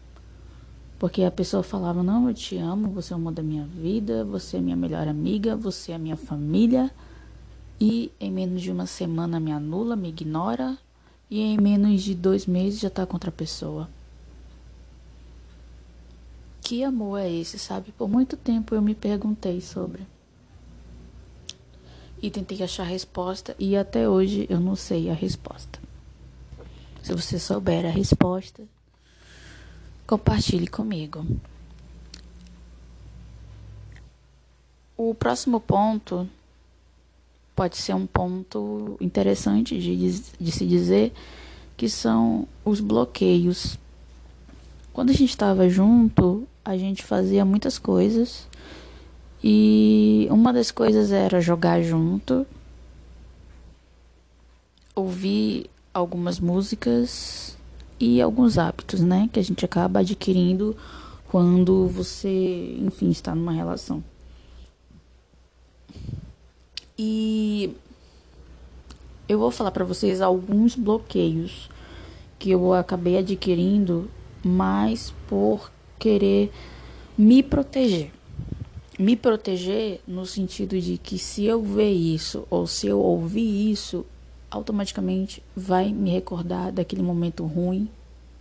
Porque 0.99 1.23
a 1.23 1.31
pessoa 1.31 1.63
falava: 1.63 2.03
Não, 2.03 2.27
eu 2.27 2.33
te 2.33 2.57
amo, 2.57 2.89
você 2.89 3.13
é 3.13 3.15
o 3.15 3.19
amor 3.19 3.31
da 3.31 3.41
minha 3.41 3.63
vida, 3.63 4.25
você 4.25 4.57
é 4.57 4.59
minha 4.59 4.75
melhor 4.75 5.07
amiga, 5.07 5.55
você 5.55 5.93
é 5.93 5.97
minha 5.97 6.17
família. 6.17 6.91
E 7.79 8.11
em 8.19 8.29
menos 8.29 8.61
de 8.61 8.69
uma 8.69 8.85
semana 8.85 9.39
me 9.39 9.53
anula, 9.53 9.95
me 9.95 10.09
ignora. 10.09 10.77
E 11.31 11.39
em 11.39 11.57
menos 11.57 12.03
de 12.03 12.13
dois 12.13 12.45
meses 12.45 12.81
já 12.81 12.89
tá 12.89 13.05
contra 13.05 13.29
a 13.29 13.33
pessoa. 13.33 13.89
Que 16.61 16.83
amor 16.83 17.19
é 17.19 17.31
esse, 17.31 17.57
sabe? 17.57 17.91
Por 17.93 18.09
muito 18.09 18.35
tempo 18.35 18.75
eu 18.75 18.81
me 18.81 18.93
perguntei 18.93 19.61
sobre. 19.61 20.05
E 22.21 22.29
tentei 22.29 22.61
achar 22.61 22.83
a 22.83 22.87
resposta. 22.87 23.55
E 23.57 23.77
até 23.77 24.09
hoje 24.09 24.45
eu 24.49 24.59
não 24.59 24.75
sei 24.75 25.09
a 25.09 25.13
resposta. 25.13 25.79
Se 27.01 27.13
você 27.13 27.39
souber 27.39 27.85
a 27.85 27.89
resposta, 27.89 28.63
compartilhe 30.09 30.65
comigo. 30.65 31.23
O 34.97 35.13
próximo 35.13 35.59
ponto 35.59 36.27
pode 37.55 37.77
ser 37.77 37.93
um 37.93 38.07
ponto 38.07 38.97
interessante 38.99 39.79
de, 39.79 40.19
de 40.19 40.51
se 40.51 40.65
dizer, 40.65 41.13
que 41.77 41.87
são 41.87 42.47
os 42.65 42.79
bloqueios. 42.79 43.77
Quando 44.91 45.11
a 45.11 45.13
gente 45.13 45.29
estava 45.29 45.69
junto, 45.69 46.47
a 46.65 46.75
gente 46.75 47.03
fazia 47.03 47.45
muitas 47.45 47.77
coisas 47.77 48.47
e 49.43 50.27
uma 50.31 50.51
das 50.51 50.71
coisas 50.71 51.11
era 51.11 51.39
jogar 51.39 51.83
junto, 51.83 52.47
ouvir 54.95 55.69
algumas 55.93 56.39
músicas 56.39 57.58
e 57.99 58.21
alguns 58.21 58.57
hábitos, 58.57 59.01
né, 59.01 59.29
que 59.31 59.39
a 59.39 59.43
gente 59.43 59.65
acaba 59.65 59.99
adquirindo 59.99 60.75
quando 61.27 61.87
você, 61.87 62.75
enfim, 62.79 63.09
está 63.09 63.35
numa 63.35 63.51
relação. 63.51 64.03
E 66.97 67.75
eu 69.27 69.37
vou 69.37 69.51
falar 69.51 69.71
para 69.71 69.85
vocês 69.85 70.21
alguns 70.21 70.75
bloqueios 70.75 71.69
que 72.37 72.51
eu 72.51 72.73
acabei 72.73 73.17
adquirindo 73.17 74.09
mais 74.43 75.13
por 75.27 75.71
querer 75.99 76.51
me 77.17 77.43
proteger. 77.43 78.11
Me 78.97 79.15
proteger 79.15 80.01
no 80.07 80.25
sentido 80.25 80.79
de 80.79 80.97
que 80.97 81.17
se 81.17 81.45
eu 81.45 81.61
ver 81.61 81.91
isso 81.91 82.45
ou 82.49 82.65
se 82.65 82.87
eu 82.87 82.99
ouvir 82.99 83.71
isso, 83.71 84.05
automaticamente 84.49 85.43
vai 85.55 85.91
me 85.91 86.09
recordar 86.09 86.71
daquele 86.71 87.01
momento 87.01 87.45
ruim 87.45 87.89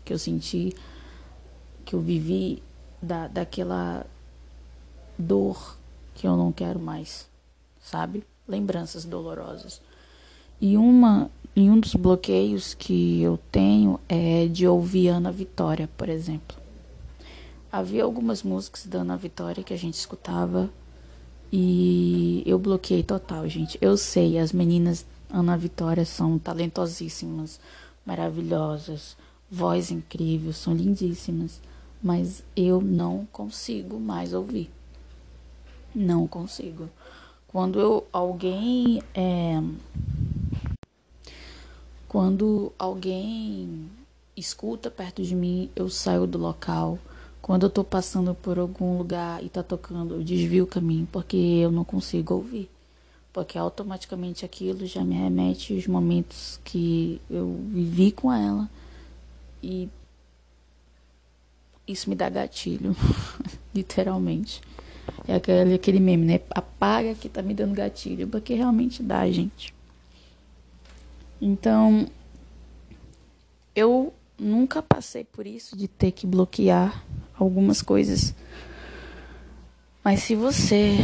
que 0.05 0.13
eu 0.13 0.19
senti, 0.19 0.75
que 1.85 1.95
eu 1.95 2.01
vivi, 2.01 2.63
da, 3.01 3.29
daquela 3.29 4.07
dor 5.19 5.77
que 6.15 6.27
eu 6.27 6.37
não 6.37 6.51
quero 6.51 6.81
mais, 6.81 7.29
sabe? 7.81 8.25
lembranças 8.49 9.05
dolorosas. 9.05 9.81
E 10.61 10.77
uma 10.77 11.31
e 11.55 11.69
um 11.69 11.79
dos 11.79 11.95
bloqueios 11.95 12.73
que 12.73 13.21
eu 13.21 13.39
tenho 13.51 14.01
é 14.09 14.47
de 14.47 14.67
ouvir 14.67 15.09
Ana 15.09 15.31
Vitória, 15.31 15.89
por 15.97 16.09
exemplo. 16.09 16.57
Havia 17.71 18.05
algumas 18.05 18.43
músicas 18.43 18.87
da 18.87 19.01
Ana 19.01 19.17
Vitória 19.17 19.63
que 19.63 19.75
a 19.75 19.77
gente 19.77 19.95
escutava 19.95 20.71
e 21.53 22.43
eu 22.47 22.59
bloqueei 22.59 23.03
total, 23.03 23.47
gente. 23.49 23.77
Eu 23.81 23.97
sei, 23.97 24.39
as 24.39 24.53
meninas 24.53 25.05
Ana 25.31 25.57
Vitória 25.57 26.05
são 26.05 26.39
talentosíssimas, 26.39 27.61
maravilhosas, 28.05 29.17
voz 29.51 29.91
incrível, 29.91 30.53
são 30.53 30.75
lindíssimas, 30.75 31.61
mas 32.03 32.43
eu 32.57 32.81
não 32.81 33.27
consigo 33.31 34.01
mais 34.01 34.33
ouvir. 34.33 34.71
Não 35.95 36.27
consigo. 36.27 36.89
Quando 37.47 37.81
eu, 37.81 38.07
alguém 38.13 39.03
é, 39.15 39.61
quando 42.09 42.73
alguém 42.79 43.91
escuta 44.35 44.91
perto 44.91 45.23
de 45.23 45.35
mim, 45.35 45.71
eu 45.77 45.91
saio 45.91 46.27
do 46.27 46.39
local. 46.39 46.99
Quando 47.43 47.65
eu 47.65 47.71
tô 47.71 47.85
passando 47.85 48.35
por 48.35 48.59
algum 48.59 48.97
lugar 48.97 49.45
e 49.45 49.49
tá 49.51 49.63
tocando, 49.63 50.15
eu 50.15 50.23
desvio 50.23 50.65
o 50.65 50.67
caminho 50.67 51.07
porque 51.13 51.37
eu 51.37 51.71
não 51.71 51.85
consigo 51.85 52.35
ouvir. 52.35 52.71
Porque 53.33 53.59
automaticamente 53.59 54.45
aquilo 54.45 54.87
já 54.87 55.05
me 55.05 55.15
remete 55.15 55.75
aos 55.75 55.87
momentos 55.87 56.59
que 56.65 57.21
eu 57.31 57.61
vivi 57.69 58.11
com 58.11 58.33
ela 58.33 58.69
e 59.63 59.89
isso 61.87 62.11
me 62.11 62.17
dá 62.17 62.29
gatilho, 62.29 62.95
literalmente. 63.75 64.61
É 65.27 65.35
aquele, 65.35 65.75
aquele 65.75 66.01
meme, 66.01 66.27
né? 66.27 66.41
Apaga 66.51 67.15
que 67.15 67.29
tá 67.29 67.43
me 67.43 67.55
dando 67.55 67.75
gatilho. 67.75 68.29
Porque 68.29 68.55
realmente 68.55 69.03
dá, 69.03 69.29
gente. 69.31 69.75
Então, 71.41 72.07
eu 73.75 74.13
nunca 74.39 74.83
passei 74.83 75.25
por 75.25 75.47
isso 75.47 75.77
de 75.77 75.89
ter 75.89 76.13
que 76.13 76.27
bloquear 76.27 77.05
algumas 77.39 77.81
coisas. 77.81 78.35
Mas 80.05 80.23
se 80.23 80.35
você 80.35 80.97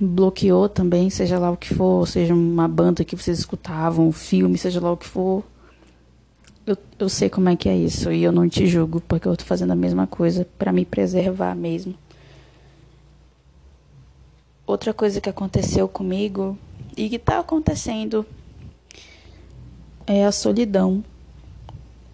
bloqueou 0.00 0.68
também, 0.68 1.10
seja 1.10 1.38
lá 1.38 1.50
o 1.50 1.56
que 1.56 1.74
for, 1.74 2.08
seja 2.08 2.34
uma 2.34 2.66
banda 2.66 3.04
que 3.04 3.14
vocês 3.14 3.38
escutavam, 3.38 4.08
um 4.08 4.12
filme, 4.12 4.56
seja 4.56 4.80
lá 4.80 4.90
o 4.92 4.96
que 4.96 5.06
for, 5.06 5.44
eu, 6.66 6.76
eu 6.98 7.08
sei 7.08 7.28
como 7.28 7.48
é 7.48 7.56
que 7.56 7.68
é 7.68 7.76
isso 7.76 8.12
e 8.12 8.22
eu 8.22 8.32
não 8.32 8.48
te 8.48 8.66
julgo 8.66 9.00
porque 9.00 9.26
eu 9.26 9.36
tô 9.36 9.44
fazendo 9.44 9.72
a 9.72 9.76
mesma 9.76 10.06
coisa 10.06 10.46
para 10.58 10.72
me 10.72 10.84
preservar 10.84 11.54
mesmo. 11.54 11.94
outra 14.66 14.94
coisa 14.94 15.20
que 15.20 15.28
aconteceu 15.28 15.88
comigo 15.88 16.56
e 16.96 17.08
que 17.08 17.18
tá 17.18 17.40
acontecendo 17.40 18.24
é 20.06 20.24
a 20.24 20.32
solidão. 20.32 21.04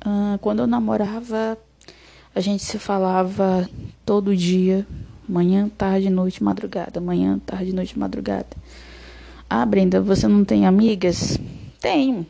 Ah, 0.01 0.38
quando 0.40 0.61
eu 0.61 0.66
namorava, 0.66 1.59
a 2.35 2.40
gente 2.40 2.62
se 2.64 2.79
falava 2.79 3.68
todo 4.07 4.35
dia, 4.35 4.87
manhã, 5.29 5.71
tarde, 5.77 6.11
noite, 6.11 6.43
madrugada, 6.43 7.01
manhã, 7.01 7.39
tarde, 7.45 7.75
noite, 7.75 7.99
madrugada. 7.99 8.49
Ah, 9.49 9.65
Brenda, 9.65 10.01
você 10.01 10.27
não 10.27 10.45
tem 10.45 10.67
amigas? 10.67 11.39
Tenho. 11.81 12.27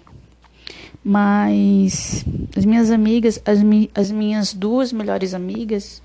Mas 1.03 2.25
as 2.57 2.65
minhas 2.65 2.91
amigas, 2.91 3.41
as, 3.45 3.63
mi 3.63 3.91
as 3.95 4.11
minhas 4.11 4.53
duas 4.53 4.93
melhores 4.93 5.35
amigas, 5.35 6.03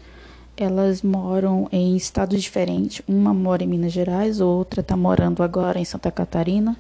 elas 0.56 1.01
moram 1.01 1.67
em 1.71 1.95
estados 1.95 2.41
diferentes. 2.41 3.01
Uma 3.08 3.34
mora 3.34 3.63
em 3.63 3.67
Minas 3.67 3.91
Gerais, 3.91 4.39
outra 4.39 4.82
está 4.82 4.95
morando 4.95 5.41
agora 5.41 5.80
em 5.80 5.86
Santa 5.86 6.12
Catarina. 6.12 6.77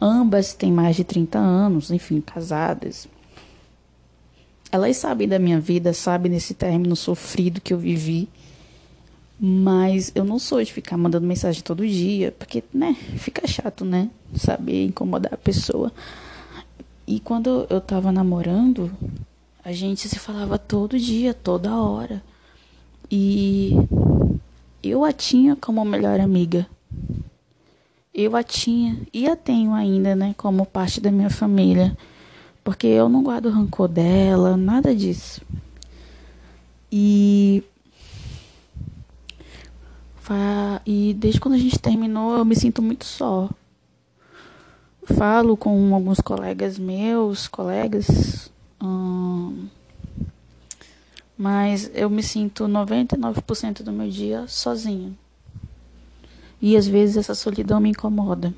Ambas 0.00 0.54
têm 0.54 0.72
mais 0.72 0.96
de 0.96 1.04
30 1.04 1.38
anos, 1.38 1.90
enfim, 1.90 2.20
casadas. 2.20 3.06
Elas 4.70 4.96
sabem 4.96 5.26
da 5.28 5.38
minha 5.38 5.60
vida, 5.60 5.92
sabem 5.92 6.30
desse 6.30 6.54
término 6.54 6.94
sofrido 6.94 7.60
que 7.60 7.72
eu 7.72 7.78
vivi. 7.78 8.28
Mas 9.40 10.10
eu 10.14 10.24
não 10.24 10.38
sou 10.38 10.62
de 10.62 10.72
ficar 10.72 10.96
mandando 10.96 11.26
mensagem 11.26 11.62
todo 11.62 11.86
dia, 11.86 12.34
porque, 12.36 12.64
né, 12.74 12.94
fica 12.94 13.46
chato, 13.46 13.84
né? 13.84 14.10
Saber 14.34 14.86
incomodar 14.86 15.34
a 15.34 15.36
pessoa. 15.36 15.92
E 17.06 17.20
quando 17.20 17.66
eu 17.70 17.80
tava 17.80 18.10
namorando, 18.10 18.90
a 19.64 19.72
gente 19.72 20.08
se 20.08 20.18
falava 20.18 20.58
todo 20.58 20.98
dia, 20.98 21.32
toda 21.32 21.76
hora. 21.76 22.22
E 23.10 23.72
eu 24.82 25.04
a 25.04 25.12
tinha 25.12 25.54
como 25.54 25.84
melhor 25.84 26.20
amiga. 26.20 26.66
Eu 28.12 28.34
a 28.34 28.42
tinha 28.42 29.00
e 29.12 29.28
a 29.28 29.36
tenho 29.36 29.72
ainda, 29.72 30.16
né, 30.16 30.34
como 30.36 30.66
parte 30.66 31.00
da 31.00 31.12
minha 31.12 31.30
família. 31.30 31.96
Porque 32.64 32.88
eu 32.88 33.08
não 33.08 33.22
guardo 33.22 33.48
rancor 33.48 33.88
dela, 33.88 34.56
nada 34.56 34.94
disso. 34.94 35.40
E 36.90 37.62
e 40.84 41.14
desde 41.14 41.40
quando 41.40 41.54
a 41.54 41.58
gente 41.58 41.78
terminou, 41.78 42.36
eu 42.36 42.44
me 42.44 42.56
sinto 42.56 42.82
muito 42.82 43.04
só. 43.04 43.48
Falo 45.04 45.56
com 45.56 45.94
alguns 45.94 46.20
colegas 46.20 46.78
meus, 46.78 47.48
colegas, 47.48 48.50
hum, 48.82 49.68
mas 51.36 51.90
eu 51.94 52.10
me 52.10 52.22
sinto 52.22 52.64
99% 52.64 53.82
do 53.82 53.92
meu 53.92 54.10
dia 54.10 54.46
sozinha. 54.48 55.12
E 56.60 56.76
às 56.76 56.86
vezes 56.86 57.16
essa 57.16 57.34
solidão 57.34 57.80
me 57.80 57.90
incomoda. 57.90 58.52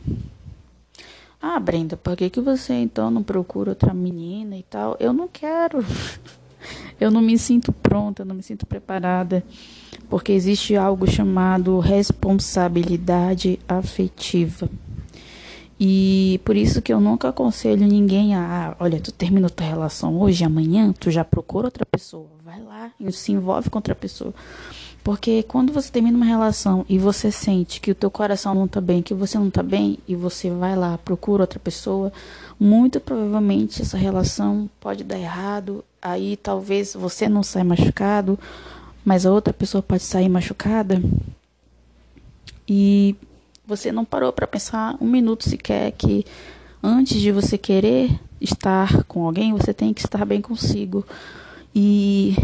Ah, 1.40 1.60
Brenda, 1.60 1.96
por 1.96 2.16
que, 2.16 2.30
que 2.30 2.40
você 2.40 2.74
então 2.74 3.10
não 3.10 3.22
procura 3.22 3.70
outra 3.70 3.94
menina 3.94 4.56
e 4.56 4.62
tal? 4.62 4.96
Eu 4.98 5.12
não 5.12 5.28
quero. 5.28 5.84
Eu 7.00 7.10
não 7.10 7.22
me 7.22 7.38
sinto 7.38 7.72
pronta, 7.72 8.20
eu 8.20 8.26
não 8.26 8.34
me 8.34 8.42
sinto 8.42 8.66
preparada, 8.66 9.42
porque 10.10 10.32
existe 10.32 10.76
algo 10.76 11.08
chamado 11.08 11.78
responsabilidade 11.78 13.60
afetiva. 13.68 14.68
E 15.78 16.38
por 16.44 16.56
isso 16.56 16.82
que 16.82 16.92
eu 16.92 17.00
nunca 17.00 17.30
aconselho 17.30 17.86
ninguém 17.86 18.34
a, 18.34 18.68
ah, 18.68 18.76
olha, 18.80 19.00
tu 19.00 19.12
terminou 19.12 19.48
tua 19.48 19.64
relação 19.64 20.20
hoje, 20.20 20.44
amanhã, 20.44 20.92
tu 20.92 21.10
já 21.10 21.24
procura 21.24 21.68
outra 21.68 21.86
pessoa. 21.86 22.26
Vai 22.44 22.60
lá 22.60 22.90
e 23.00 23.10
se 23.12 23.32
envolve 23.32 23.70
com 23.70 23.78
outra 23.78 23.94
pessoa. 23.94 24.34
Porque 25.02 25.42
quando 25.44 25.72
você 25.72 25.90
termina 25.90 26.16
uma 26.16 26.26
relação 26.26 26.84
e 26.86 26.98
você 26.98 27.30
sente 27.30 27.80
que 27.80 27.90
o 27.90 27.94
teu 27.94 28.10
coração 28.10 28.54
não 28.54 28.68
tá 28.68 28.80
bem, 28.80 29.00
que 29.00 29.14
você 29.14 29.38
não 29.38 29.48
tá 29.48 29.62
bem, 29.62 29.98
e 30.06 30.14
você 30.14 30.50
vai 30.50 30.76
lá, 30.76 30.98
procura 30.98 31.44
outra 31.44 31.58
pessoa, 31.58 32.12
muito 32.58 33.00
provavelmente 33.00 33.80
essa 33.80 33.96
relação 33.96 34.68
pode 34.78 35.02
dar 35.02 35.18
errado. 35.18 35.82
Aí 36.02 36.36
talvez 36.36 36.92
você 36.92 37.26
não 37.26 37.42
saia 37.42 37.64
machucado, 37.64 38.38
mas 39.04 39.24
a 39.24 39.32
outra 39.32 39.52
pessoa 39.52 39.82
pode 39.82 40.02
sair 40.02 40.28
machucada. 40.28 41.02
E 42.68 43.16
você 43.66 43.90
não 43.92 44.04
parou 44.04 44.32
para 44.32 44.46
pensar 44.46 44.96
um 45.00 45.06
minuto 45.06 45.48
sequer 45.48 45.92
que 45.92 46.24
antes 46.82 47.20
de 47.20 47.32
você 47.32 47.56
querer 47.58 48.10
estar 48.40 49.04
com 49.04 49.26
alguém, 49.26 49.52
você 49.52 49.72
tem 49.74 49.92
que 49.92 50.00
estar 50.00 50.24
bem 50.24 50.40
consigo. 50.40 51.04
E 51.74 52.34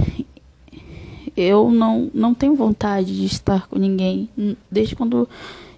eu 1.37 1.71
não, 1.71 2.11
não 2.15 2.35
tenho 2.35 2.55
vontade 2.55 3.15
de 3.15 3.27
estar 3.27 3.67
com 3.67 3.79
ninguém. 3.79 4.29
Desde 4.71 4.95
quando 4.97 5.29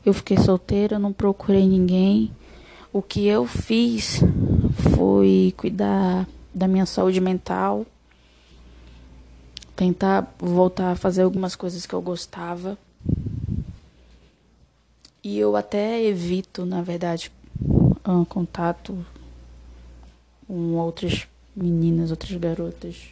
eu 0.05 0.13
fiquei 0.13 0.37
solteira, 0.39 0.99
não 0.99 1.13
procurei 1.13 1.67
ninguém. 1.67 2.31
O 2.93 3.03
que 3.03 3.27
eu 3.27 3.47
fiz 3.47 4.21
foi 4.95 5.53
cuidar 5.57 6.27
da 6.55 6.67
minha 6.67 6.87
saúde 6.87 7.21
mental, 7.21 7.87
tentar 9.79 10.35
voltar 10.41 10.91
a 10.91 10.97
fazer 10.97 11.23
algumas 11.23 11.55
coisas 11.55 11.87
que 11.87 11.95
eu 11.95 12.03
gostava. 12.03 12.77
E 15.23 15.39
eu 15.39 15.55
até 15.55 16.03
evito, 16.03 16.67
na 16.67 16.83
verdade, 16.83 17.31
um 18.05 18.25
contato 18.25 19.07
com 20.49 20.75
outras 20.75 21.29
meninas, 21.55 22.11
outras 22.11 22.37
garotas. 22.41 23.11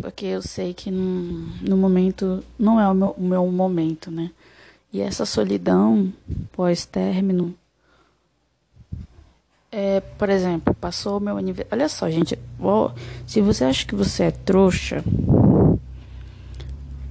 Porque 0.00 0.26
eu 0.26 0.42
sei 0.42 0.74
que 0.74 0.90
no, 0.90 1.46
no 1.60 1.76
momento 1.76 2.42
não 2.58 2.80
é 2.80 2.88
o 2.88 2.94
meu, 2.94 3.10
o 3.10 3.22
meu 3.22 3.46
momento, 3.52 4.10
né? 4.10 4.32
E 4.92 5.00
essa 5.00 5.24
solidão 5.24 6.12
pós-término 6.50 7.54
é, 9.72 10.00
por 10.00 10.28
exemplo, 10.28 10.74
passou 10.74 11.16
o 11.16 11.20
meu 11.20 11.36
aniversário. 11.36 11.72
Olha 11.72 11.88
só, 11.88 12.08
gente. 12.10 12.38
Se 13.26 13.40
você 13.40 13.64
acha 13.64 13.84
que 13.84 13.94
você 13.94 14.24
é 14.24 14.30
trouxa, 14.30 15.02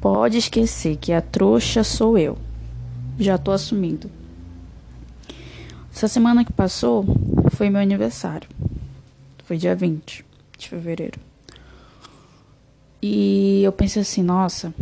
Pode 0.01 0.35
esquecer 0.39 0.97
que 0.97 1.13
a 1.13 1.21
trouxa 1.21 1.83
sou 1.83 2.17
eu. 2.17 2.35
Já 3.19 3.37
tô 3.37 3.51
assumindo. 3.51 4.09
Essa 5.93 6.07
semana 6.07 6.43
que 6.43 6.51
passou 6.51 7.05
foi 7.51 7.69
meu 7.69 7.79
aniversário. 7.79 8.49
Foi 9.43 9.57
dia 9.57 9.75
20 9.75 10.25
de 10.57 10.67
fevereiro. 10.67 11.19
E 12.99 13.61
eu 13.63 13.71
pensei 13.71 14.01
assim, 14.01 14.23
nossa, 14.23 14.73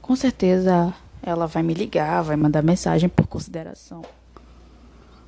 com 0.00 0.16
certeza 0.16 0.94
ela 1.22 1.46
vai 1.46 1.62
me 1.62 1.74
ligar, 1.74 2.22
vai 2.22 2.36
mandar 2.36 2.62
mensagem 2.62 3.10
por 3.10 3.26
consideração. 3.26 4.00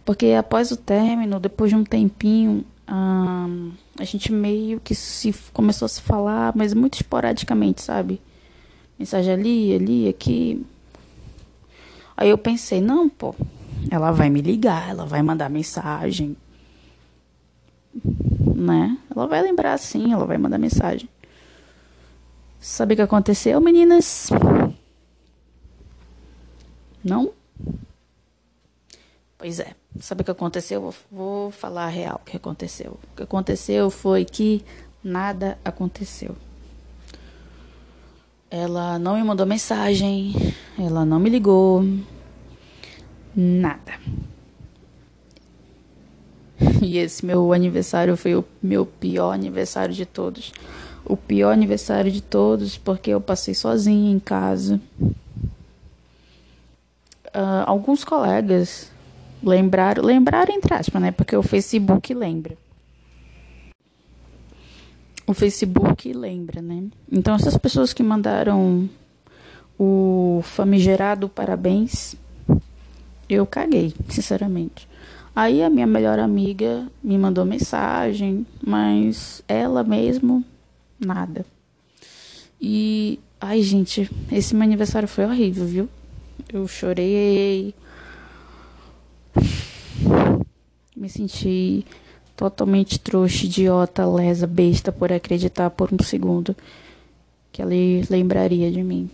Porque 0.04 0.32
após 0.32 0.70
o 0.72 0.76
término, 0.76 1.38
depois 1.38 1.70
de 1.70 1.76
um 1.76 1.84
tempinho, 1.84 2.64
hum, 2.90 3.72
a 3.98 4.04
gente 4.04 4.32
meio 4.32 4.80
que 4.80 4.94
se 4.94 5.32
começou 5.52 5.86
a 5.86 5.88
se 5.88 6.00
falar, 6.00 6.52
mas 6.56 6.74
muito 6.74 6.94
esporadicamente, 6.94 7.82
sabe? 7.82 8.20
Mensagem 8.98 9.32
ali, 9.32 9.74
ali, 9.74 10.08
aqui. 10.08 10.66
Aí 12.16 12.28
eu 12.28 12.38
pensei, 12.38 12.80
não, 12.80 13.08
pô, 13.08 13.34
ela 13.90 14.10
vai 14.10 14.28
me 14.28 14.40
ligar, 14.40 14.90
ela 14.90 15.06
vai 15.06 15.22
mandar 15.22 15.48
mensagem. 15.48 16.36
Né? 18.54 18.98
Ela 19.14 19.26
vai 19.26 19.42
lembrar 19.42 19.78
sim, 19.78 20.12
ela 20.12 20.24
vai 20.24 20.38
mandar 20.38 20.58
mensagem. 20.58 21.08
Sabe 22.60 22.94
o 22.94 22.96
que 22.96 23.02
aconteceu, 23.02 23.60
meninas? 23.60 24.30
Não? 27.04 27.32
Pois 29.36 29.58
é. 29.58 29.81
Sabe 30.00 30.22
o 30.22 30.24
que 30.24 30.30
aconteceu? 30.30 30.80
Vou, 30.80 30.94
vou 31.10 31.50
falar 31.50 31.84
a 31.84 31.88
real 31.88 32.20
o 32.22 32.24
que 32.24 32.36
aconteceu. 32.36 32.98
O 33.12 33.16
que 33.16 33.22
aconteceu 33.22 33.90
foi 33.90 34.24
que 34.24 34.64
nada 35.02 35.58
aconteceu. 35.64 36.34
Ela 38.50 38.98
não 38.98 39.16
me 39.16 39.24
mandou 39.24 39.46
mensagem, 39.46 40.34
ela 40.78 41.04
não 41.04 41.18
me 41.18 41.30
ligou, 41.30 41.82
nada. 43.34 43.92
E 46.82 46.98
esse 46.98 47.24
meu 47.24 47.52
aniversário 47.52 48.16
foi 48.16 48.34
o 48.34 48.44
meu 48.62 48.84
pior 48.84 49.32
aniversário 49.32 49.94
de 49.94 50.04
todos. 50.04 50.52
O 51.04 51.16
pior 51.16 51.50
aniversário 51.50 52.12
de 52.12 52.20
todos 52.20 52.76
porque 52.76 53.10
eu 53.10 53.20
passei 53.20 53.54
sozinha 53.54 54.12
em 54.12 54.18
casa. 54.18 54.80
Uh, 57.34 57.64
alguns 57.66 58.04
colegas 58.04 58.91
lembraram, 59.42 60.04
lembraram 60.04 60.54
entre 60.54 60.74
aspas, 60.74 61.00
né? 61.00 61.10
Porque 61.10 61.36
o 61.36 61.42
Facebook 61.42 62.14
lembra 62.14 62.56
o 65.26 65.34
Facebook 65.34 66.12
lembra, 66.12 66.60
né? 66.60 66.84
Então 67.10 67.34
essas 67.34 67.56
pessoas 67.56 67.92
que 67.92 68.02
mandaram 68.02 68.88
o 69.78 70.40
famigerado 70.44 71.28
parabéns, 71.28 72.14
eu 73.28 73.46
caguei, 73.46 73.94
sinceramente. 74.08 74.88
Aí 75.34 75.62
a 75.62 75.70
minha 75.70 75.86
melhor 75.86 76.18
amiga 76.18 76.86
me 77.02 77.16
mandou 77.16 77.44
mensagem, 77.44 78.46
mas 78.62 79.42
ela 79.48 79.82
mesmo 79.82 80.44
nada. 81.00 81.46
E 82.60 83.18
ai, 83.40 83.62
gente, 83.62 84.10
esse 84.30 84.54
meu 84.54 84.64
aniversário 84.64 85.08
foi 85.08 85.24
horrível, 85.24 85.64
viu? 85.64 85.88
Eu 86.52 86.68
chorei. 86.68 87.74
Me 91.02 91.08
senti 91.08 91.84
totalmente 92.36 92.96
trouxa, 92.96 93.46
idiota, 93.46 94.06
lesa, 94.06 94.46
besta 94.46 94.92
por 94.92 95.12
acreditar 95.12 95.68
por 95.68 95.92
um 95.92 96.00
segundo 96.00 96.56
que 97.50 97.60
ele 97.60 98.06
lembraria 98.08 98.70
de 98.70 98.84
mim. 98.84 99.10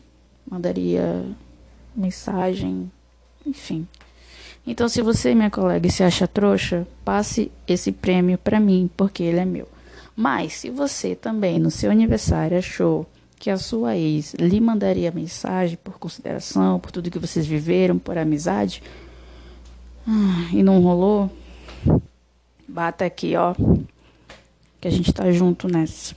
Mandaria 0.47 1.25
mensagem, 1.97 2.93
enfim. 3.47 3.89
Então, 4.67 4.87
se 4.87 5.01
você, 5.01 5.35
minha 5.35 5.49
colega, 5.49 5.89
se 5.89 6.03
acha 6.03 6.29
trouxa, 6.29 6.87
passe 7.03 7.51
esse 7.67 7.91
prêmio 7.91 8.37
para 8.37 8.61
mim, 8.61 8.91
porque 8.95 9.23
ele 9.23 9.39
é 9.39 9.47
meu. 9.47 9.67
Mas, 10.15 10.53
se 10.53 10.69
você 10.69 11.15
também, 11.15 11.59
no 11.59 11.71
seu 11.71 11.91
aniversário, 11.91 12.59
achou 12.59 13.07
que 13.39 13.49
a 13.49 13.57
sua 13.57 13.97
ex 13.97 14.35
lhe 14.35 14.61
mandaria 14.61 15.11
mensagem 15.11 15.79
por 15.83 15.99
consideração, 15.99 16.79
por 16.79 16.91
tudo 16.91 17.11
que 17.11 17.19
vocês 17.19 17.47
viveram, 17.47 17.99
por 17.99 18.19
amizade, 18.19 18.83
ah, 20.07 20.51
e 20.53 20.63
não 20.63 20.83
rolou, 20.83 21.31
bata 22.69 23.05
aqui, 23.05 23.35
ó, 23.35 23.55
que 24.81 24.87
a 24.87 24.91
gente 24.91 25.13
tá 25.13 25.33
junto 25.33 25.67
nessa. 25.67 26.15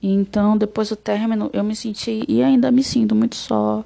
Então, 0.00 0.56
depois 0.56 0.88
do 0.88 0.96
término, 0.96 1.50
eu 1.52 1.64
me 1.64 1.74
senti 1.74 2.24
e 2.28 2.42
ainda 2.42 2.70
me 2.70 2.84
sinto 2.84 3.14
muito 3.14 3.34
só. 3.34 3.84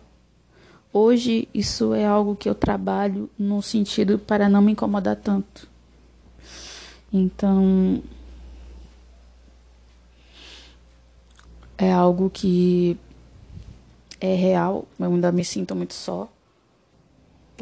Hoje, 0.92 1.48
isso 1.54 1.94
é 1.94 2.04
algo 2.04 2.36
que 2.36 2.48
eu 2.48 2.54
trabalho 2.54 3.30
no 3.38 3.62
sentido 3.62 4.18
para 4.18 4.48
não 4.48 4.60
me 4.60 4.72
incomodar 4.72 5.16
tanto. 5.16 5.66
Então, 7.10 8.02
é 11.78 11.90
algo 11.90 12.28
que 12.28 12.96
é 14.20 14.34
real, 14.34 14.86
eu 15.00 15.06
ainda 15.06 15.32
me 15.32 15.44
sinto 15.44 15.74
muito 15.74 15.94
só, 15.94 16.30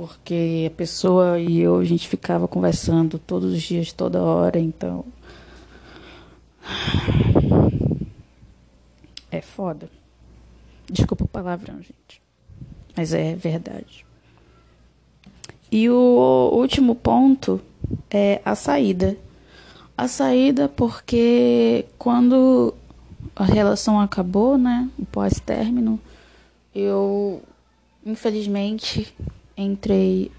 porque 0.00 0.66
a 0.66 0.74
pessoa 0.74 1.38
e 1.38 1.60
eu, 1.60 1.76
a 1.76 1.84
gente 1.84 2.08
ficava 2.08 2.48
conversando 2.48 3.18
todos 3.18 3.52
os 3.52 3.60
dias, 3.60 3.92
toda 3.92 4.22
hora, 4.22 4.58
então. 4.58 5.04
É 9.30 9.42
foda. 9.42 9.90
Desculpa 10.90 11.24
o 11.24 11.28
palavrão, 11.28 11.76
gente. 11.76 12.22
Mas 12.96 13.12
é 13.12 13.34
verdade. 13.34 14.06
E 15.70 15.90
o 15.90 16.50
último 16.50 16.94
ponto 16.94 17.60
é 18.10 18.40
a 18.42 18.54
saída. 18.54 19.18
A 19.98 20.08
saída 20.08 20.66
porque 20.66 21.84
quando 21.98 22.72
a 23.36 23.44
relação 23.44 24.00
acabou, 24.00 24.56
né? 24.56 24.88
O 24.98 25.04
pós-término, 25.04 26.00
eu 26.74 27.42
infelizmente 28.06 29.14
entrei. 29.62 30.30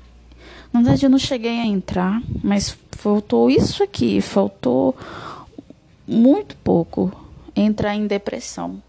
Na 0.74 0.82
verdade, 0.82 1.06
eu 1.06 1.10
não 1.10 1.20
cheguei 1.20 1.60
a 1.60 1.66
entrar, 1.66 2.22
mas 2.44 2.78
faltou 2.92 3.50
isso 3.50 3.84
aqui, 3.84 4.22
faltou 4.22 4.96
muito 6.08 6.56
pouco 6.58 7.12
entrar 7.56 7.96
em 7.96 8.08
depressão. 8.08 8.82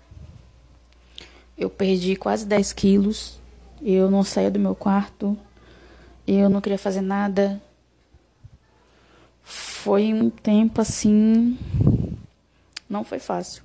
Eu 1.56 1.70
perdi 1.70 2.16
quase 2.16 2.46
10 2.46 2.72
quilos, 2.72 3.38
eu 3.80 4.10
não 4.10 4.22
saía 4.22 4.50
do 4.50 4.58
meu 4.58 4.74
quarto, 4.74 5.36
eu 6.26 6.48
não 6.48 6.60
queria 6.60 6.78
fazer 6.78 7.00
nada. 7.00 7.60
Foi 9.42 10.12
um 10.12 10.30
tempo 10.30 10.80
assim. 10.80 11.58
Não 12.88 13.04
foi 13.04 13.18
fácil. 13.18 13.62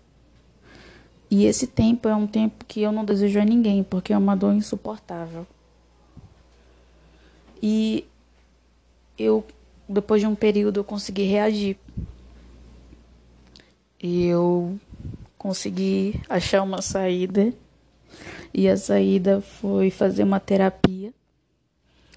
E 1.30 1.46
esse 1.46 1.68
tempo 1.68 2.08
é 2.08 2.16
um 2.16 2.26
tempo 2.26 2.66
que 2.66 2.82
eu 2.82 2.92
não 2.92 3.04
desejo 3.04 3.40
a 3.40 3.46
ninguém, 3.46 3.84
porque 3.84 4.14
é 4.14 4.18
uma 4.18 4.36
dor 4.36 4.54
insuportável. 4.54 5.46
E 7.62 8.06
eu, 9.18 9.46
depois 9.88 10.22
de 10.22 10.28
um 10.28 10.36
período, 10.36 10.80
eu 10.80 10.84
consegui 10.84 11.24
reagir. 11.24 11.78
E 14.02 14.26
eu 14.26 14.78
consegui 15.38 16.20
achar 16.30 16.62
uma 16.62 16.82
saída. 16.82 17.54
E 18.54 18.68
a 18.68 18.78
saída 18.78 19.42
foi 19.42 19.90
fazer 19.90 20.24
uma 20.24 20.40
terapia. 20.40 21.14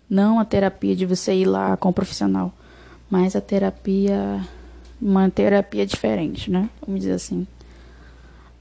Não 0.09 0.41
a 0.41 0.45
terapia 0.45 0.97
de 0.97 1.07
você 1.07 1.33
ir 1.35 1.47
lá 1.47 1.77
com 1.77 1.91
um 1.91 1.93
profissional, 1.93 2.53
mas 3.09 3.37
a 3.37 3.41
terapia, 3.41 4.45
uma 5.01 5.31
terapia 5.31 5.87
diferente, 5.87 6.51
né? 6.51 6.69
Vamos 6.85 7.03
dizer 7.03 7.13
assim. 7.13 7.47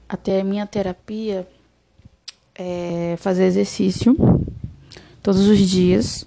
Até 0.08 0.40
a 0.40 0.44
minha 0.44 0.64
terapia 0.66 1.46
é 2.54 3.16
fazer 3.18 3.44
exercício 3.44 4.16
todos 5.22 5.48
os 5.48 5.58
dias, 5.58 6.24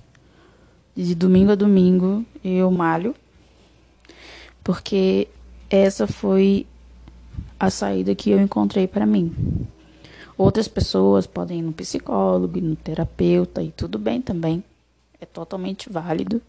de 0.96 1.16
domingo 1.16 1.52
a 1.52 1.56
domingo, 1.56 2.26
eu 2.44 2.70
malho, 2.70 3.16
porque 4.64 5.28
essa 5.70 6.06
foi 6.06 6.68
a 7.60 7.70
saída 7.70 8.14
que 8.14 8.30
eu 8.30 8.40
encontrei 8.40 8.88
para 8.88 9.06
mim. 9.06 9.68
Outras 10.38 10.68
pessoas 10.68 11.26
podem 11.26 11.60
ir 11.60 11.62
no 11.64 11.74
psicólogo, 11.74 12.60
no 12.60 12.76
terapeuta 12.76 13.62
e 13.62 13.72
tudo 13.72 13.98
bem 13.98 14.22
também. 14.22 14.64
É 15.20 15.26
totalmente 15.26 15.90
válido. 15.90 16.42